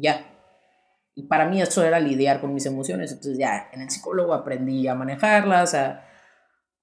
[0.00, 0.32] ya.
[1.14, 4.86] Y para mí eso era lidiar con mis emociones, entonces ya en el psicólogo aprendí
[4.86, 6.02] a manejarlas, a,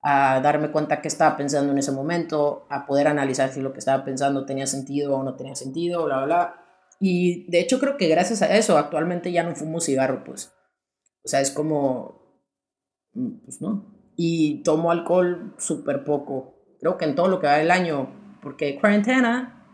[0.01, 4.03] darme cuenta qué estaba pensando en ese momento, a poder analizar si lo que estaba
[4.03, 6.55] pensando tenía sentido o no tenía sentido, bla, bla.
[6.99, 10.51] Y de hecho creo que gracias a eso actualmente ya no fumo cigarro, pues.
[11.23, 12.41] O sea, es como,
[13.13, 14.11] mm, pues no.
[14.17, 16.75] Y tomo alcohol súper poco.
[16.79, 19.69] Creo que en todo lo que va del año, porque cuarentena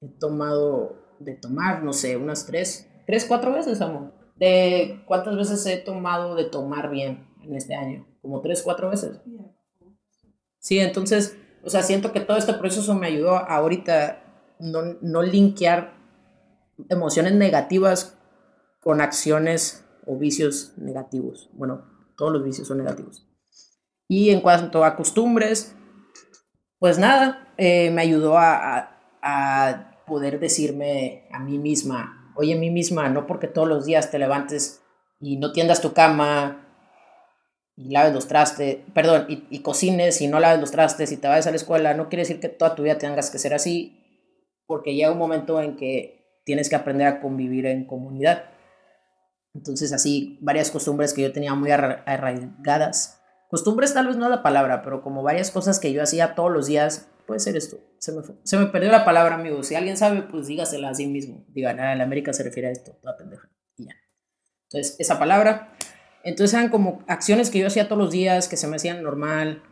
[0.00, 4.12] he tomado de tomar, no sé, unas tres, tres, cuatro veces, amor.
[4.36, 8.06] ¿De cuántas veces he tomado de tomar bien en este año?
[8.20, 9.20] Como tres, cuatro veces.
[10.58, 14.22] Sí, entonces, o sea, siento que todo este proceso me ayudó a ahorita
[14.58, 15.94] no, no linkear
[16.88, 18.18] emociones negativas
[18.80, 21.50] con acciones o vicios negativos.
[21.52, 21.84] Bueno,
[22.16, 23.26] todos los vicios son negativos.
[24.08, 25.74] Y en cuanto a costumbres,
[26.78, 28.90] pues nada, eh, me ayudó a,
[30.06, 34.18] poder decirme a mí misma, oye, a mí misma, no porque todos los días te
[34.18, 34.82] levantes
[35.20, 36.64] y no tiendas tu cama
[37.76, 41.46] y laves los trastes, perdón, y, cocines y no laves los trastes y te vayas
[41.46, 44.00] a la escuela, no quiere decir que toda tu vida tengas que ser así,
[44.66, 48.44] porque llega un momento en que tienes que aprender a convivir en comunidad.
[49.54, 53.20] Entonces así, varias costumbres que yo tenía muy arraigadas.
[53.48, 56.52] Costumbres tal vez no es la palabra, pero como varias cosas que yo hacía todos
[56.52, 57.78] los días, puede ser esto.
[57.98, 59.62] Se me, se me perdió la palabra, amigo.
[59.62, 61.44] Si alguien sabe, pues dígasela a sí mismo.
[61.48, 63.48] Digan, ah, en América se refiere a esto, toda pendeja.
[63.76, 63.94] Y ya.
[64.64, 65.76] Entonces, esa palabra.
[66.22, 69.62] Entonces eran como acciones que yo hacía todos los días, que se me hacían normal.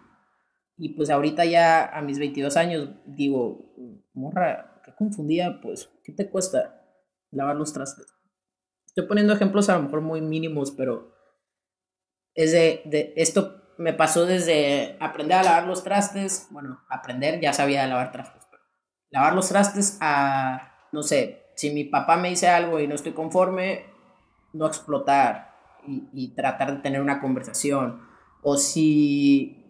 [0.77, 3.75] Y pues ahorita ya a mis 22 años digo,
[4.13, 6.83] morra, qué confundida, pues, ¿qué te cuesta
[7.31, 8.07] lavar los trastes?
[8.87, 11.15] Estoy poniendo ejemplos a lo mejor muy mínimos, pero
[12.35, 17.53] es de, de esto me pasó desde aprender a lavar los trastes, bueno, aprender, ya
[17.53, 18.63] sabía lavar trastes, pero
[19.11, 23.13] lavar los trastes a, no sé, si mi papá me dice algo y no estoy
[23.13, 23.87] conforme,
[24.53, 25.55] no explotar
[25.87, 28.01] y, y tratar de tener una conversación.
[28.43, 29.63] O si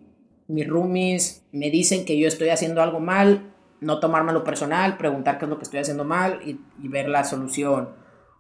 [0.48, 5.44] mis roomies me dicen que yo estoy haciendo algo mal, no tomármelo personal, preguntar qué
[5.44, 7.90] es lo que estoy haciendo mal y, ver la solución.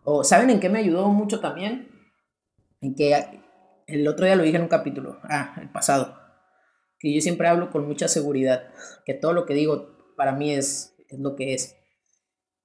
[0.04, 1.90] O, ¿saben en qué me ayudó mucho también?
[2.80, 3.40] En que
[3.86, 6.16] el otro día lo dije en un capítulo, ah, el pasado,
[6.98, 8.70] que yo siempre hablo con mucha seguridad,
[9.04, 11.76] que todo lo que digo para mí es, lo que es.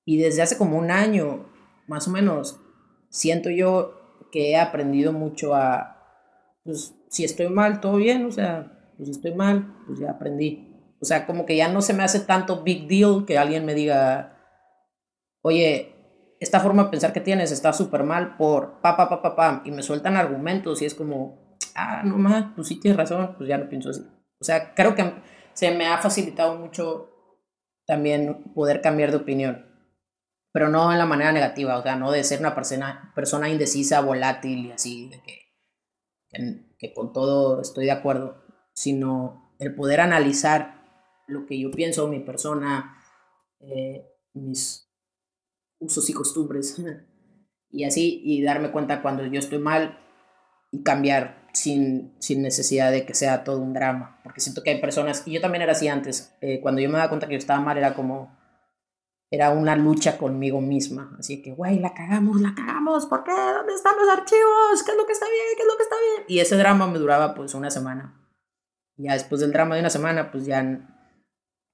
[0.05, 1.51] Y desde hace como un año,
[1.87, 2.59] más o menos,
[3.09, 5.97] siento yo que he aprendido mucho a,
[6.63, 10.67] pues, si estoy mal, todo bien, o sea, pues si estoy mal, pues ya aprendí.
[11.01, 13.73] O sea, como que ya no se me hace tanto big deal que alguien me
[13.73, 14.37] diga,
[15.41, 15.95] oye,
[16.39, 19.61] esta forma de pensar que tienes está súper mal por pa, pa, pa, pa, pa,
[19.65, 23.49] y me sueltan argumentos y es como, ah, no más, pues sí tienes razón, pues
[23.49, 24.01] ya no pienso así.
[24.39, 25.13] O sea, creo que
[25.53, 27.09] se me ha facilitado mucho
[27.85, 29.65] también poder cambiar de opinión,
[30.51, 34.01] pero no en la manera negativa, o sea, no de ser una persona, persona indecisa,
[34.01, 35.21] volátil y así, de
[36.77, 40.83] que, con todo estoy de acuerdo, sino el poder analizar
[41.27, 42.95] lo que yo pienso, mi persona,
[43.59, 44.86] eh, mis
[45.79, 46.81] usos y costumbres.
[47.69, 49.99] y así, y darme cuenta cuando yo estoy mal
[50.71, 54.19] y cambiar sin, sin necesidad de que sea todo un drama.
[54.23, 56.97] Porque siento que hay personas, y yo también era así antes, eh, cuando yo me
[56.97, 58.37] daba cuenta que yo estaba mal era como,
[59.29, 61.15] era una lucha conmigo misma.
[61.19, 63.31] Así que, güey, la cagamos, la cagamos, ¿por qué?
[63.31, 64.83] ¿Dónde están los archivos?
[64.85, 65.45] ¿Qué es lo que está bien?
[65.55, 66.25] ¿Qué es lo que está bien?
[66.27, 68.13] Y ese drama me duraba pues una semana.
[68.95, 70.96] Ya después del drama de una semana, pues ya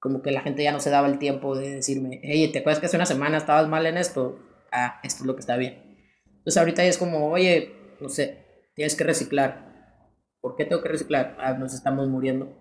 [0.04, 2.78] como que la gente ya no se daba el tiempo de decirme, hey, ¿te acuerdas
[2.78, 4.38] que hace una semana estabas mal en esto?
[4.70, 5.82] Ah, esto es lo que está bien.
[6.26, 9.96] Entonces ahorita es como, oye, no sé, tienes que reciclar.
[10.42, 11.38] ¿Por qué tengo que reciclar?
[11.40, 12.54] Ah, nos estamos muriendo.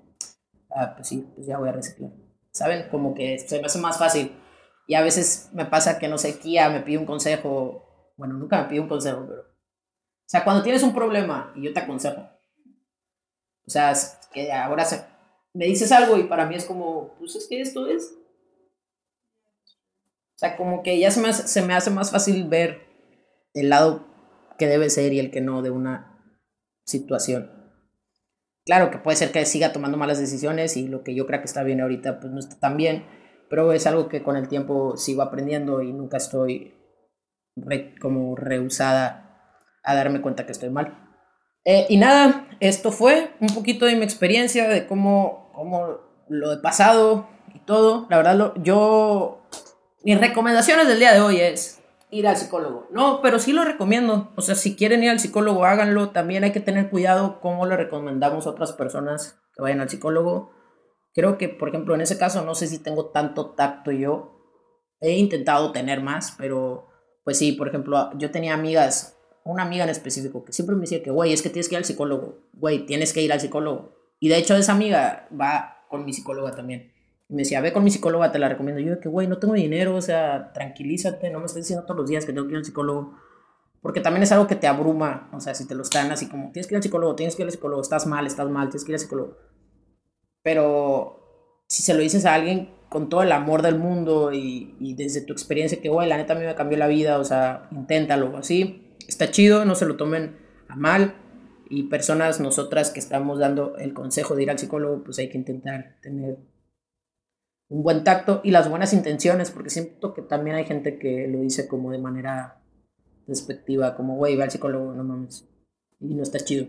[0.73, 2.12] Ah, pues sí, pues ya voy a reciclar.
[2.53, 2.88] ¿Saben?
[2.89, 4.32] Como que se me hace más fácil.
[4.88, 8.13] Y a veces me pasa que, no sé, Kia me pide un consejo.
[8.15, 9.41] Bueno, nunca me pide un consejo, pero...
[9.41, 12.21] O sea, cuando tienes un problema y yo te aconsejo.
[13.67, 13.91] O sea,
[14.32, 15.03] que ahora se,
[15.53, 18.15] me dices algo y para mí es como, pues es que esto es.
[20.35, 22.81] O sea, como que ya se me hace, se me hace más fácil ver
[23.53, 24.07] el lado
[24.57, 26.13] que debe ser y el que no de una
[26.85, 27.51] situación.
[28.65, 31.45] Claro que puede ser que siga tomando malas decisiones y lo que yo creo que
[31.45, 33.05] está bien ahorita pues no está tan bien,
[33.49, 36.73] pero es algo que con el tiempo sigo aprendiendo y nunca estoy
[38.01, 40.97] como rehusada a darme cuenta que estoy mal.
[41.65, 46.57] Eh, y nada, esto fue un poquito de mi experiencia, de cómo, cómo lo he
[46.57, 48.07] pasado y todo.
[48.09, 49.41] La verdad, lo, yo,
[50.03, 52.87] mis recomendaciones del día de hoy es ir al psicólogo.
[52.91, 54.31] No, pero sí lo recomiendo.
[54.35, 56.09] O sea, si quieren ir al psicólogo, háganlo.
[56.09, 60.51] También hay que tener cuidado cómo le recomendamos a otras personas que vayan al psicólogo.
[61.13, 64.39] Creo que, por ejemplo, en ese caso, no sé si tengo tanto tacto yo.
[64.99, 66.87] He intentado tener más, pero
[67.23, 71.03] pues sí, por ejemplo, yo tenía amigas, una amiga en específico, que siempre me decía
[71.03, 72.39] que, güey, es que tienes que ir al psicólogo.
[72.53, 74.02] Güey, tienes que ir al psicólogo.
[74.23, 76.93] Y de hecho, esa amiga va con mi psicóloga también
[77.33, 78.79] me decía, ve con mi psicóloga, te la recomiendo.
[78.79, 82.09] Yo, que güey, no tengo dinero, o sea, tranquilízate, no me estés diciendo todos los
[82.09, 83.17] días que tengo que ir al psicólogo.
[83.81, 86.51] Porque también es algo que te abruma, o sea, si te lo están así como,
[86.51, 88.86] tienes que ir al psicólogo, tienes que ir al psicólogo, estás mal, estás mal, tienes
[88.86, 89.38] que ir al psicólogo.
[90.41, 94.93] Pero si se lo dices a alguien con todo el amor del mundo y, y
[94.93, 97.67] desde tu experiencia, que, güey, la neta a mí me cambió la vida, o sea,
[97.71, 100.38] inténtalo, así, está chido, no se lo tomen
[100.69, 101.15] a mal.
[101.75, 105.39] Y personas, nosotras que estamos dando el consejo de ir al psicólogo, pues hay que
[105.39, 106.38] intentar tener
[107.67, 111.39] un buen tacto y las buenas intenciones, porque siento que también hay gente que lo
[111.39, 112.62] dice como de manera
[113.25, 115.49] despectiva, como, güey, ve al psicólogo, no mames,
[115.99, 116.67] y no está chido.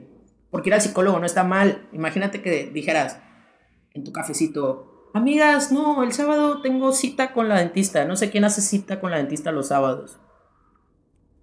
[0.51, 1.87] Porque ir al psicólogo no está mal.
[1.93, 3.21] Imagínate que dijeras
[3.93, 8.07] en tu cafecito, amigas, no, el sábado tengo cita con la dentista.
[8.07, 10.19] No sé quién hace cita con la dentista los sábados.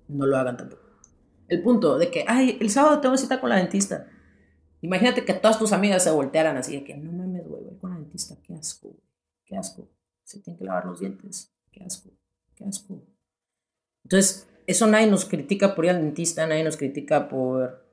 [0.07, 0.90] No lo hagan tampoco.
[1.51, 4.07] El punto de que, ay, el sábado tengo cita con la dentista.
[4.79, 7.91] Imagínate que todas tus amigas se voltearan así de que, no mames, güey, voy con
[7.91, 8.95] la dentista, qué asco
[9.51, 9.89] qué asco.
[10.23, 12.09] Se tienen que lavar los dientes, qué asco,
[12.55, 13.05] qué asco.
[14.05, 17.85] Entonces, eso nadie nos critica por ir al dentista, nadie nos critica por,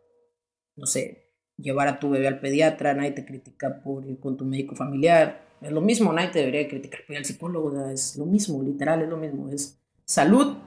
[0.77, 4.44] no sé, llevar a tu bebé al pediatra, nadie te critica por ir con tu
[4.44, 5.49] médico familiar.
[5.61, 9.03] Es lo mismo, nadie te debería criticar por ir al psicólogo, es lo mismo, literal,
[9.03, 9.49] es lo mismo.
[9.49, 10.59] Es salud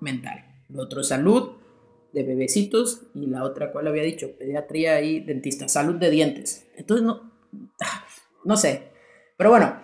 [0.00, 0.64] mental.
[0.68, 1.61] Lo otro es salud
[2.12, 4.36] de bebecitos y la otra, ¿cuál había dicho?
[4.38, 6.68] Pediatría y dentista, salud de dientes.
[6.76, 7.32] Entonces, no,
[8.44, 8.90] no sé.
[9.36, 9.82] Pero bueno,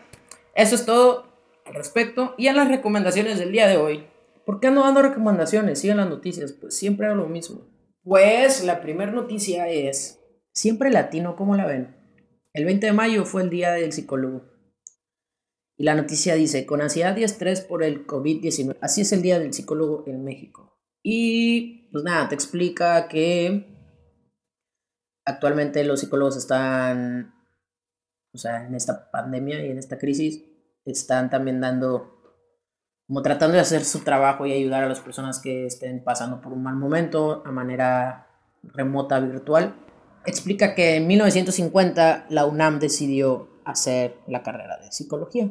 [0.54, 1.24] eso es todo
[1.64, 2.34] al respecto.
[2.38, 4.06] Y en las recomendaciones del día de hoy.
[4.44, 5.78] ¿Por qué ando dando recomendaciones?
[5.78, 6.52] Siguen las noticias.
[6.52, 7.68] Pues siempre hago lo mismo.
[8.02, 10.20] Pues la primera noticia es,
[10.52, 11.96] siempre latino, ¿cómo la ven?
[12.54, 14.44] El 20 de mayo fue el día del psicólogo.
[15.76, 18.78] Y la noticia dice, con ansiedad y estrés por el COVID-19.
[18.80, 20.77] Así es el día del psicólogo en México.
[21.11, 23.64] Y pues nada, te explica que
[25.25, 27.33] actualmente los psicólogos están,
[28.35, 30.44] o sea, en esta pandemia y en esta crisis,
[30.85, 32.21] están también dando,
[33.07, 36.53] como tratando de hacer su trabajo y ayudar a las personas que estén pasando por
[36.53, 38.27] un mal momento a manera
[38.62, 39.77] remota, virtual.
[40.27, 45.51] Explica que en 1950 la UNAM decidió hacer la carrera de psicología.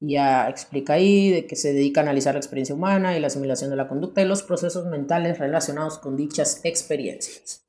[0.00, 3.70] Ya explica ahí de que se dedica a analizar la experiencia humana y la asimilación
[3.70, 7.66] de la conducta y los procesos mentales relacionados con dichas experiencias.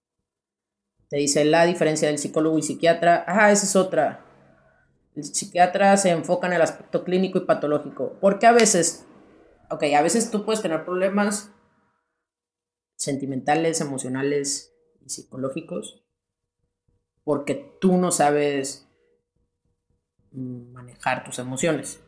[1.10, 3.24] Te dice la diferencia del psicólogo y psiquiatra.
[3.28, 4.26] Ah, esa es otra.
[5.16, 8.18] El psiquiatra se enfoca en el aspecto clínico y patológico.
[8.20, 9.06] Porque a veces,
[9.72, 11.52] ok, a veces tú puedes tener problemas
[12.98, 14.74] sentimentales, emocionales
[15.06, 16.04] y psicológicos
[17.28, 18.88] porque tú no sabes
[20.32, 22.00] manejar tus emociones.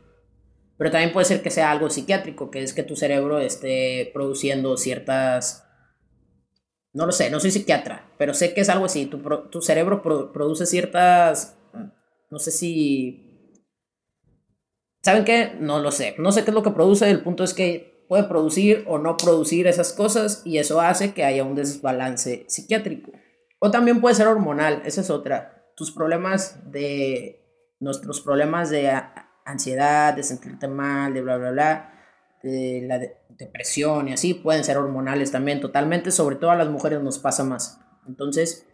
[0.80, 4.76] Pero también puede ser que sea algo psiquiátrico, que es que tu cerebro esté produciendo
[4.78, 5.68] ciertas...
[6.94, 9.06] No lo sé, no soy psiquiatra, pero sé que es algo así.
[9.06, 9.20] Tu,
[9.52, 11.60] tu cerebro produce ciertas
[12.30, 13.26] no sé si...
[15.02, 15.56] ¿Saben qué?
[15.60, 16.16] No lo sé.
[16.18, 17.10] No sé qué es lo que produce.
[17.10, 21.24] El punto es que puede producir o no producir esas cosas y eso hace que
[21.24, 23.12] haya un desbalance psiquiátrico.
[23.60, 24.82] O también puede ser hormonal.
[24.86, 25.72] Esa es otra.
[25.76, 27.36] Tus problemas de...
[27.80, 28.92] Nuestros problemas de
[29.52, 31.94] ansiedad, de sentirte mal, de bla, bla, bla,
[32.44, 36.12] de la depresión y así, pueden ser hormonales también totalmente.
[36.12, 37.80] Sobre todo a las mujeres nos pasa más.
[38.08, 38.66] Entonces,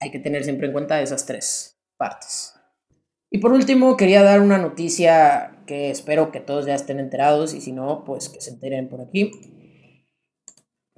[0.00, 2.54] hay que tener siempre en cuenta esas tres partes.
[3.30, 7.60] Y por último, quería dar una noticia que espero que todos ya estén enterados y
[7.60, 9.32] si no, pues que se enteren por aquí.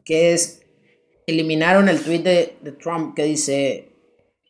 [0.05, 0.62] Que es,
[1.27, 3.97] eliminaron el tweet de, de Trump que dice,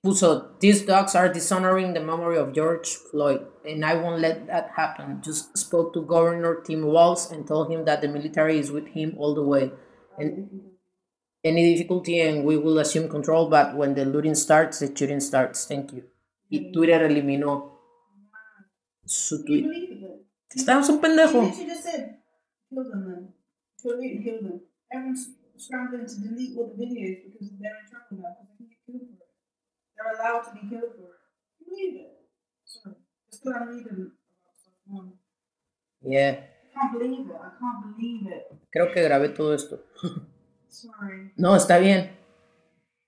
[0.05, 4.70] puso, These dogs are dishonoring the memory of George Floyd and I won't let that
[4.76, 5.20] happen.
[5.22, 9.14] Just spoke to Governor Tim Walz and told him that the military is with him
[9.18, 9.72] all the way.
[10.18, 10.49] And
[11.44, 15.64] any difficulty and we will assume control, but when the looting starts, the shooting starts.
[15.64, 16.05] Thank you
[16.51, 17.78] y Twitter eliminó
[19.05, 19.66] su tweet.
[20.55, 21.53] Estamos un pendejo.
[25.59, 28.30] scrambling to delete all the videos because they're in trouble now
[30.19, 31.19] allowed to be for it.
[31.61, 32.19] You it?
[32.64, 32.97] Sorry.
[33.31, 35.12] Just because I'm reading about stuff more.
[36.03, 36.31] Yeah.
[36.31, 37.37] I can't believe it.
[37.37, 38.47] I can't believe it.
[38.71, 39.85] Creo que grabé todo esto.
[40.69, 41.33] Sorry.
[41.37, 42.16] No, está bien.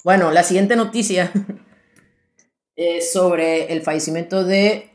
[0.04, 1.30] Bueno, la siguiente noticia
[2.76, 4.90] es sobre el fallecimiento de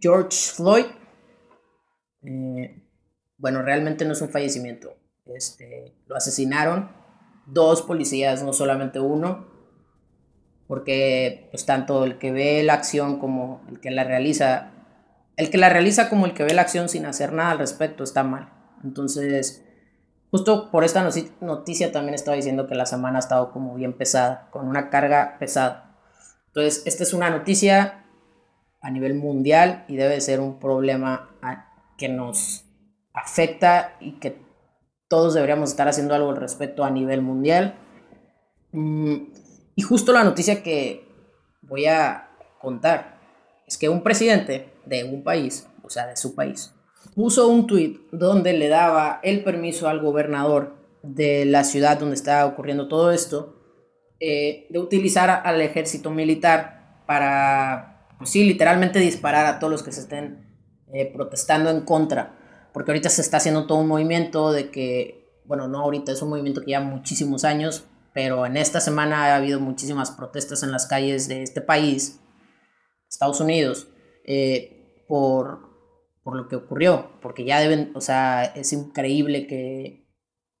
[0.00, 0.86] George Floyd.
[2.22, 2.82] Eh,
[3.38, 4.96] bueno, realmente no es un fallecimiento.
[5.26, 6.90] Este, lo asesinaron
[7.46, 9.46] dos policías, no solamente uno,
[10.70, 14.70] porque pues tanto el que ve la acción como el que la realiza,
[15.36, 18.04] el que la realiza como el que ve la acción sin hacer nada al respecto
[18.04, 18.52] está mal.
[18.84, 19.64] Entonces,
[20.30, 21.02] justo por esta
[21.40, 25.38] noticia también estaba diciendo que la semana ha estado como bien pesada, con una carga
[25.40, 25.98] pesada.
[26.46, 28.04] Entonces, esta es una noticia
[28.80, 31.30] a nivel mundial y debe ser un problema
[31.98, 32.64] que nos
[33.12, 34.40] afecta y que
[35.08, 37.74] todos deberíamos estar haciendo algo al respecto a nivel mundial.
[39.74, 41.08] Y justo la noticia que
[41.62, 43.20] voy a contar
[43.66, 46.74] es que un presidente de un país, o sea, de su país,
[47.14, 52.46] puso un tweet donde le daba el permiso al gobernador de la ciudad donde estaba
[52.46, 53.56] ocurriendo todo esto
[54.20, 59.92] eh, de utilizar al ejército militar para, pues sí, literalmente disparar a todos los que
[59.92, 60.46] se estén
[60.92, 62.36] eh, protestando en contra.
[62.72, 66.28] Porque ahorita se está haciendo todo un movimiento de que, bueno, no ahorita, es un
[66.28, 70.86] movimiento que lleva muchísimos años, pero en esta semana ha habido muchísimas protestas en las
[70.86, 72.20] calles de este país,
[73.08, 73.88] Estados Unidos,
[74.24, 75.70] eh, por,
[76.22, 80.08] por lo que ocurrió, porque ya deben, o sea, es increíble que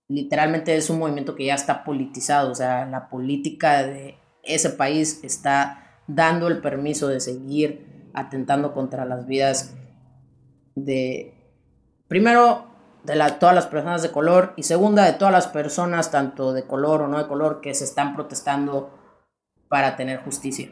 [0.08, 5.20] literalmente es un movimiento que ya está politizado, o sea, la política de ese país
[5.22, 9.76] está dando el permiso de seguir atentando contra las vidas
[10.74, 11.34] de,
[12.08, 12.69] primero,
[13.04, 17.02] de todas las personas de color y segunda, de todas las personas, tanto de color
[17.02, 18.90] o no de color, que se están protestando
[19.68, 20.70] para tener justicia.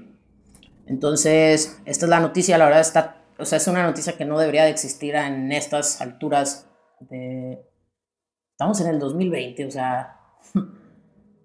[0.86, 4.38] Entonces, esta es la noticia, la verdad está, o sea, es una noticia que no
[4.38, 6.68] debería de existir en estas alturas
[7.00, 7.64] de...
[8.52, 10.16] Estamos en el 2020, o sea...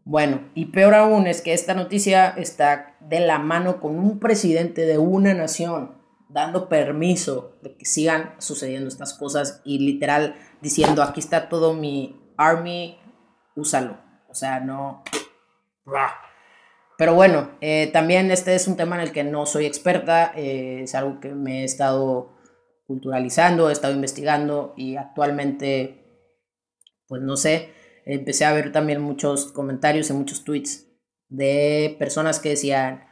[0.05, 4.85] Bueno, y peor aún es que esta noticia está de la mano con un presidente
[4.85, 6.02] de una nación
[6.33, 12.19] dando permiso de que sigan sucediendo estas cosas y literal diciendo, aquí está todo mi
[12.37, 12.97] army,
[13.55, 13.97] úsalo.
[14.29, 15.03] O sea, no...
[16.97, 20.81] Pero bueno, eh, también este es un tema en el que no soy experta, eh,
[20.83, 22.33] es algo que me he estado
[22.87, 26.05] culturalizando, he estado investigando y actualmente,
[27.07, 27.73] pues no sé,
[28.05, 30.87] empecé a ver también muchos comentarios y muchos tweets
[31.29, 33.05] de personas que decían,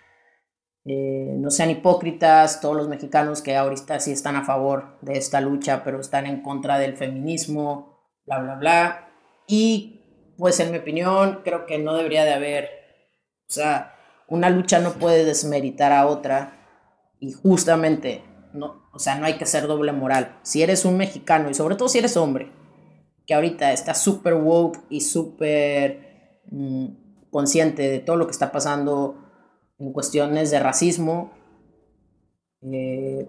[0.85, 5.39] eh, no sean hipócritas, todos los mexicanos que ahorita sí están a favor de esta
[5.39, 9.09] lucha, pero están en contra del feminismo, bla, bla, bla.
[9.47, 12.69] Y pues en mi opinión creo que no debería de haber,
[13.47, 13.95] o sea,
[14.27, 16.53] una lucha no puede desmeritar a otra
[17.19, 18.23] y justamente,
[18.53, 20.39] no, o sea, no hay que ser doble moral.
[20.41, 22.51] Si eres un mexicano y sobre todo si eres hombre,
[23.27, 29.30] que ahorita está súper woke y súper mm, consciente de todo lo que está pasando
[29.81, 31.33] en cuestiones de racismo.
[32.61, 33.27] Eh,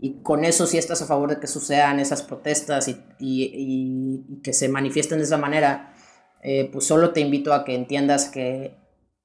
[0.00, 2.88] y con eso sí estás a favor de que sucedan esas protestas
[3.18, 5.94] y, que se manifiesten de esa manera,
[6.42, 8.76] eh, pues solo te invito a que entiendas que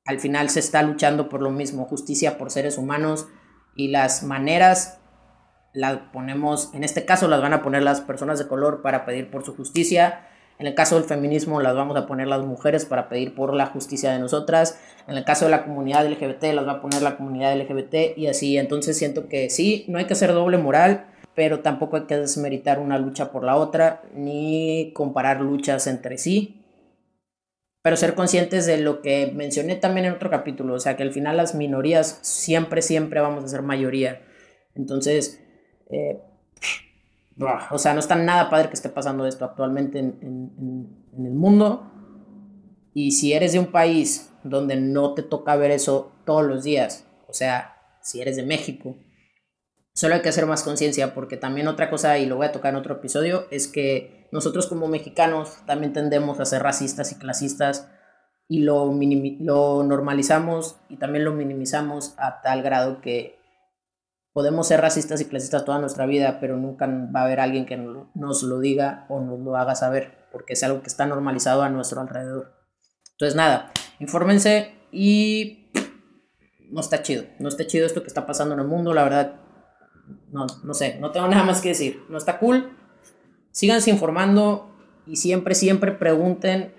[0.05, 3.27] al final se está luchando por lo mismo, justicia por seres humanos
[3.75, 4.99] y las maneras
[5.73, 9.29] las ponemos, en este caso las van a poner las personas de color para pedir
[9.29, 10.28] por su justicia
[10.59, 13.67] en el caso del feminismo las vamos a poner las mujeres para pedir por la
[13.67, 14.77] justicia de nosotras.
[15.07, 18.27] En el caso de la comunidad LGBT las va a poner la comunidad LGBT y
[18.27, 18.57] así.
[18.57, 22.79] Entonces siento que sí, no hay que hacer doble moral, pero tampoco hay que desmeritar
[22.79, 26.61] una lucha por la otra, ni comparar luchas entre sí.
[27.81, 31.13] Pero ser conscientes de lo que mencioné también en otro capítulo, o sea que al
[31.13, 34.21] final las minorías siempre, siempre vamos a ser mayoría.
[34.75, 35.41] Entonces,
[35.89, 36.19] eh,
[37.71, 41.91] o sea, no está nada padre que esté pasando esto actualmente en, el mundo.
[42.93, 47.05] Y si eres de un país donde no te toca ver eso todos los días,
[47.27, 48.97] o sea, si eres de México,
[49.93, 52.73] solo hay que hacer más conciencia porque también otra cosa, y lo voy a tocar
[52.73, 57.89] en otro episodio, es que nosotros como mexicanos también tendemos a ser racistas y clasistas
[58.47, 63.38] y lo, normalizamos y también lo minimizamos a tal grado que
[64.33, 67.77] podemos ser racistas y clasistas toda nuestra vida, pero nunca va a haber alguien que
[67.77, 71.69] nos lo diga o nos lo haga saber, porque es algo que está normalizado a
[71.69, 72.53] nuestro alrededor.
[73.11, 75.71] Entonces, nada, infórmense y
[76.71, 79.35] no está chido, no está chido esto que está pasando en el mundo, la verdad,
[80.31, 82.77] no, no sé, no tengo nada más que decir, no está cool,
[83.51, 84.75] síganse informando
[85.05, 86.78] y siempre, siempre pregunten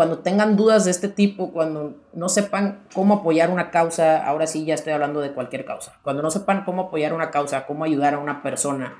[0.00, 4.64] cuando tengan dudas de este tipo, cuando no sepan cómo apoyar una causa, ahora sí
[4.64, 8.14] ya estoy hablando de cualquier causa, cuando no sepan cómo apoyar una causa, cómo ayudar
[8.14, 8.94] a una persona,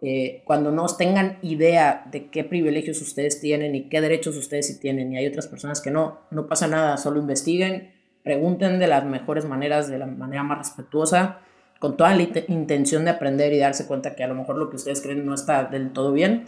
[0.00, 4.78] eh, cuando no tengan idea de qué privilegios ustedes tienen y qué derechos ustedes sí
[4.78, 7.92] tienen y hay otras personas que no, no pasa nada, solo investiguen,
[8.22, 11.40] pregunten de las mejores maneras, de la manera más respetuosa,
[11.80, 14.76] con toda la intención de aprender y darse cuenta que a lo mejor lo que
[14.76, 16.44] ustedes creen no está del todo bien.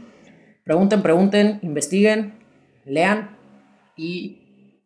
[0.63, 2.35] Pregunten, pregunten, investiguen,
[2.85, 3.38] lean
[3.99, 4.83] y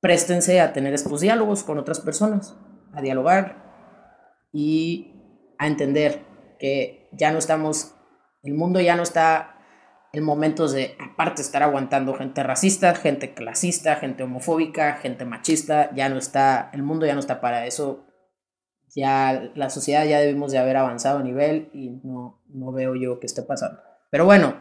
[0.00, 2.56] préstense a tener estos diálogos con otras personas,
[2.94, 5.12] a dialogar y
[5.58, 6.24] a entender
[6.58, 7.94] que ya no estamos
[8.42, 9.56] el mundo ya no está
[10.12, 16.08] en momentos de, aparte, estar aguantando gente racista, gente clasista, gente homofóbica, gente machista, ya
[16.10, 18.06] no está, el mundo ya no está para eso.
[18.94, 23.20] Ya la sociedad ya debimos de haber avanzado a nivel y no, no veo yo
[23.20, 23.80] que esté pasando.
[24.10, 24.56] Pero bueno,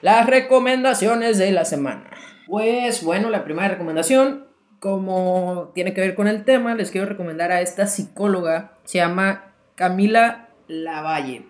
[0.00, 2.10] las recomendaciones de la semana.
[2.46, 4.46] Pues bueno, la primera recomendación,
[4.80, 9.54] como tiene que ver con el tema, les quiero recomendar a esta psicóloga, se llama
[9.74, 11.46] Camila Lavalle.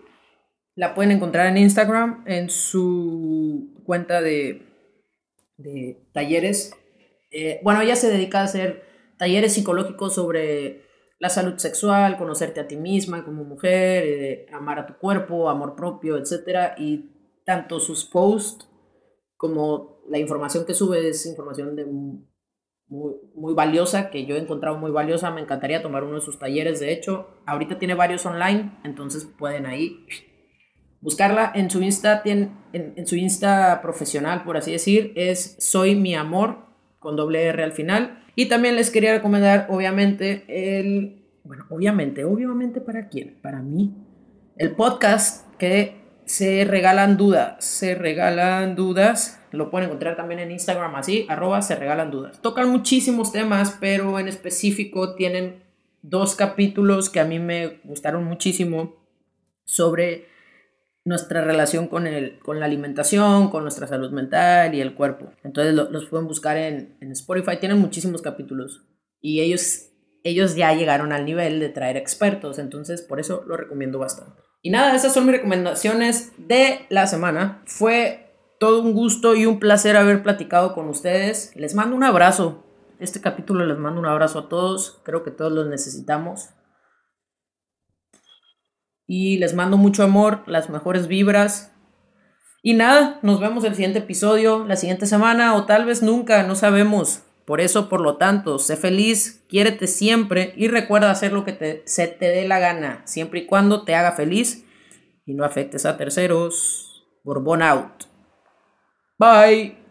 [0.76, 4.66] La pueden encontrar en Instagram, en su cuenta de,
[5.56, 6.72] de talleres.
[7.30, 8.84] Eh, bueno, ella se dedica a hacer
[9.18, 10.84] talleres psicológicos sobre
[11.18, 15.74] la salud sexual, conocerte a ti misma como mujer, eh, amar a tu cuerpo, amor
[15.74, 16.74] propio, etc.
[16.78, 17.10] Y
[17.44, 18.68] tanto sus posts
[19.36, 21.76] como la información que sube es información
[22.86, 25.30] muy, muy, valiosa, que yo he encontrado muy valiosa.
[25.30, 27.28] Me encantaría tomar uno de sus talleres, de hecho.
[27.46, 30.06] Ahorita tiene varios online, entonces pueden ahí
[31.00, 36.14] buscarla en su Insta, en, en, su Insta profesional, por así decir, es Soy mi
[36.14, 36.64] amor,
[36.98, 38.24] con doble R al final.
[38.36, 43.94] Y también les quería recomendar, obviamente, el, bueno, obviamente, obviamente para quién, para mí,
[44.56, 50.94] el podcast que se regalan dudas, se regalan dudas, lo pueden encontrar también en Instagram
[50.96, 52.40] así, arroba se regalan dudas.
[52.40, 55.62] Tocan muchísimos temas, pero en específico tienen
[56.02, 58.96] dos capítulos que a mí me gustaron muchísimo
[59.64, 60.26] sobre
[61.04, 65.32] nuestra relación con, el, con la alimentación, con nuestra salud mental y el cuerpo.
[65.42, 68.84] Entonces los pueden buscar en, en, Spotify, tienen muchísimos capítulos
[69.20, 69.90] y ellos,
[70.22, 74.43] ellos ya llegaron al nivel de traer expertos, entonces por eso lo recomiendo bastante.
[74.64, 77.60] Y nada, esas son mis recomendaciones de la semana.
[77.66, 81.54] Fue todo un gusto y un placer haber platicado con ustedes.
[81.54, 82.64] Les mando un abrazo.
[82.98, 85.02] Este capítulo les mando un abrazo a todos.
[85.04, 86.48] Creo que todos los necesitamos.
[89.06, 91.74] Y les mando mucho amor, las mejores vibras.
[92.62, 96.54] Y nada, nos vemos el siguiente episodio, la siguiente semana o tal vez nunca, no
[96.54, 97.20] sabemos.
[97.46, 101.82] Por eso, por lo tanto, sé feliz, quiérete siempre y recuerda hacer lo que te,
[101.84, 104.64] se te dé la gana, siempre y cuando te haga feliz
[105.26, 107.06] y no afectes a terceros.
[107.22, 108.04] Borbón out.
[109.18, 109.83] Bye.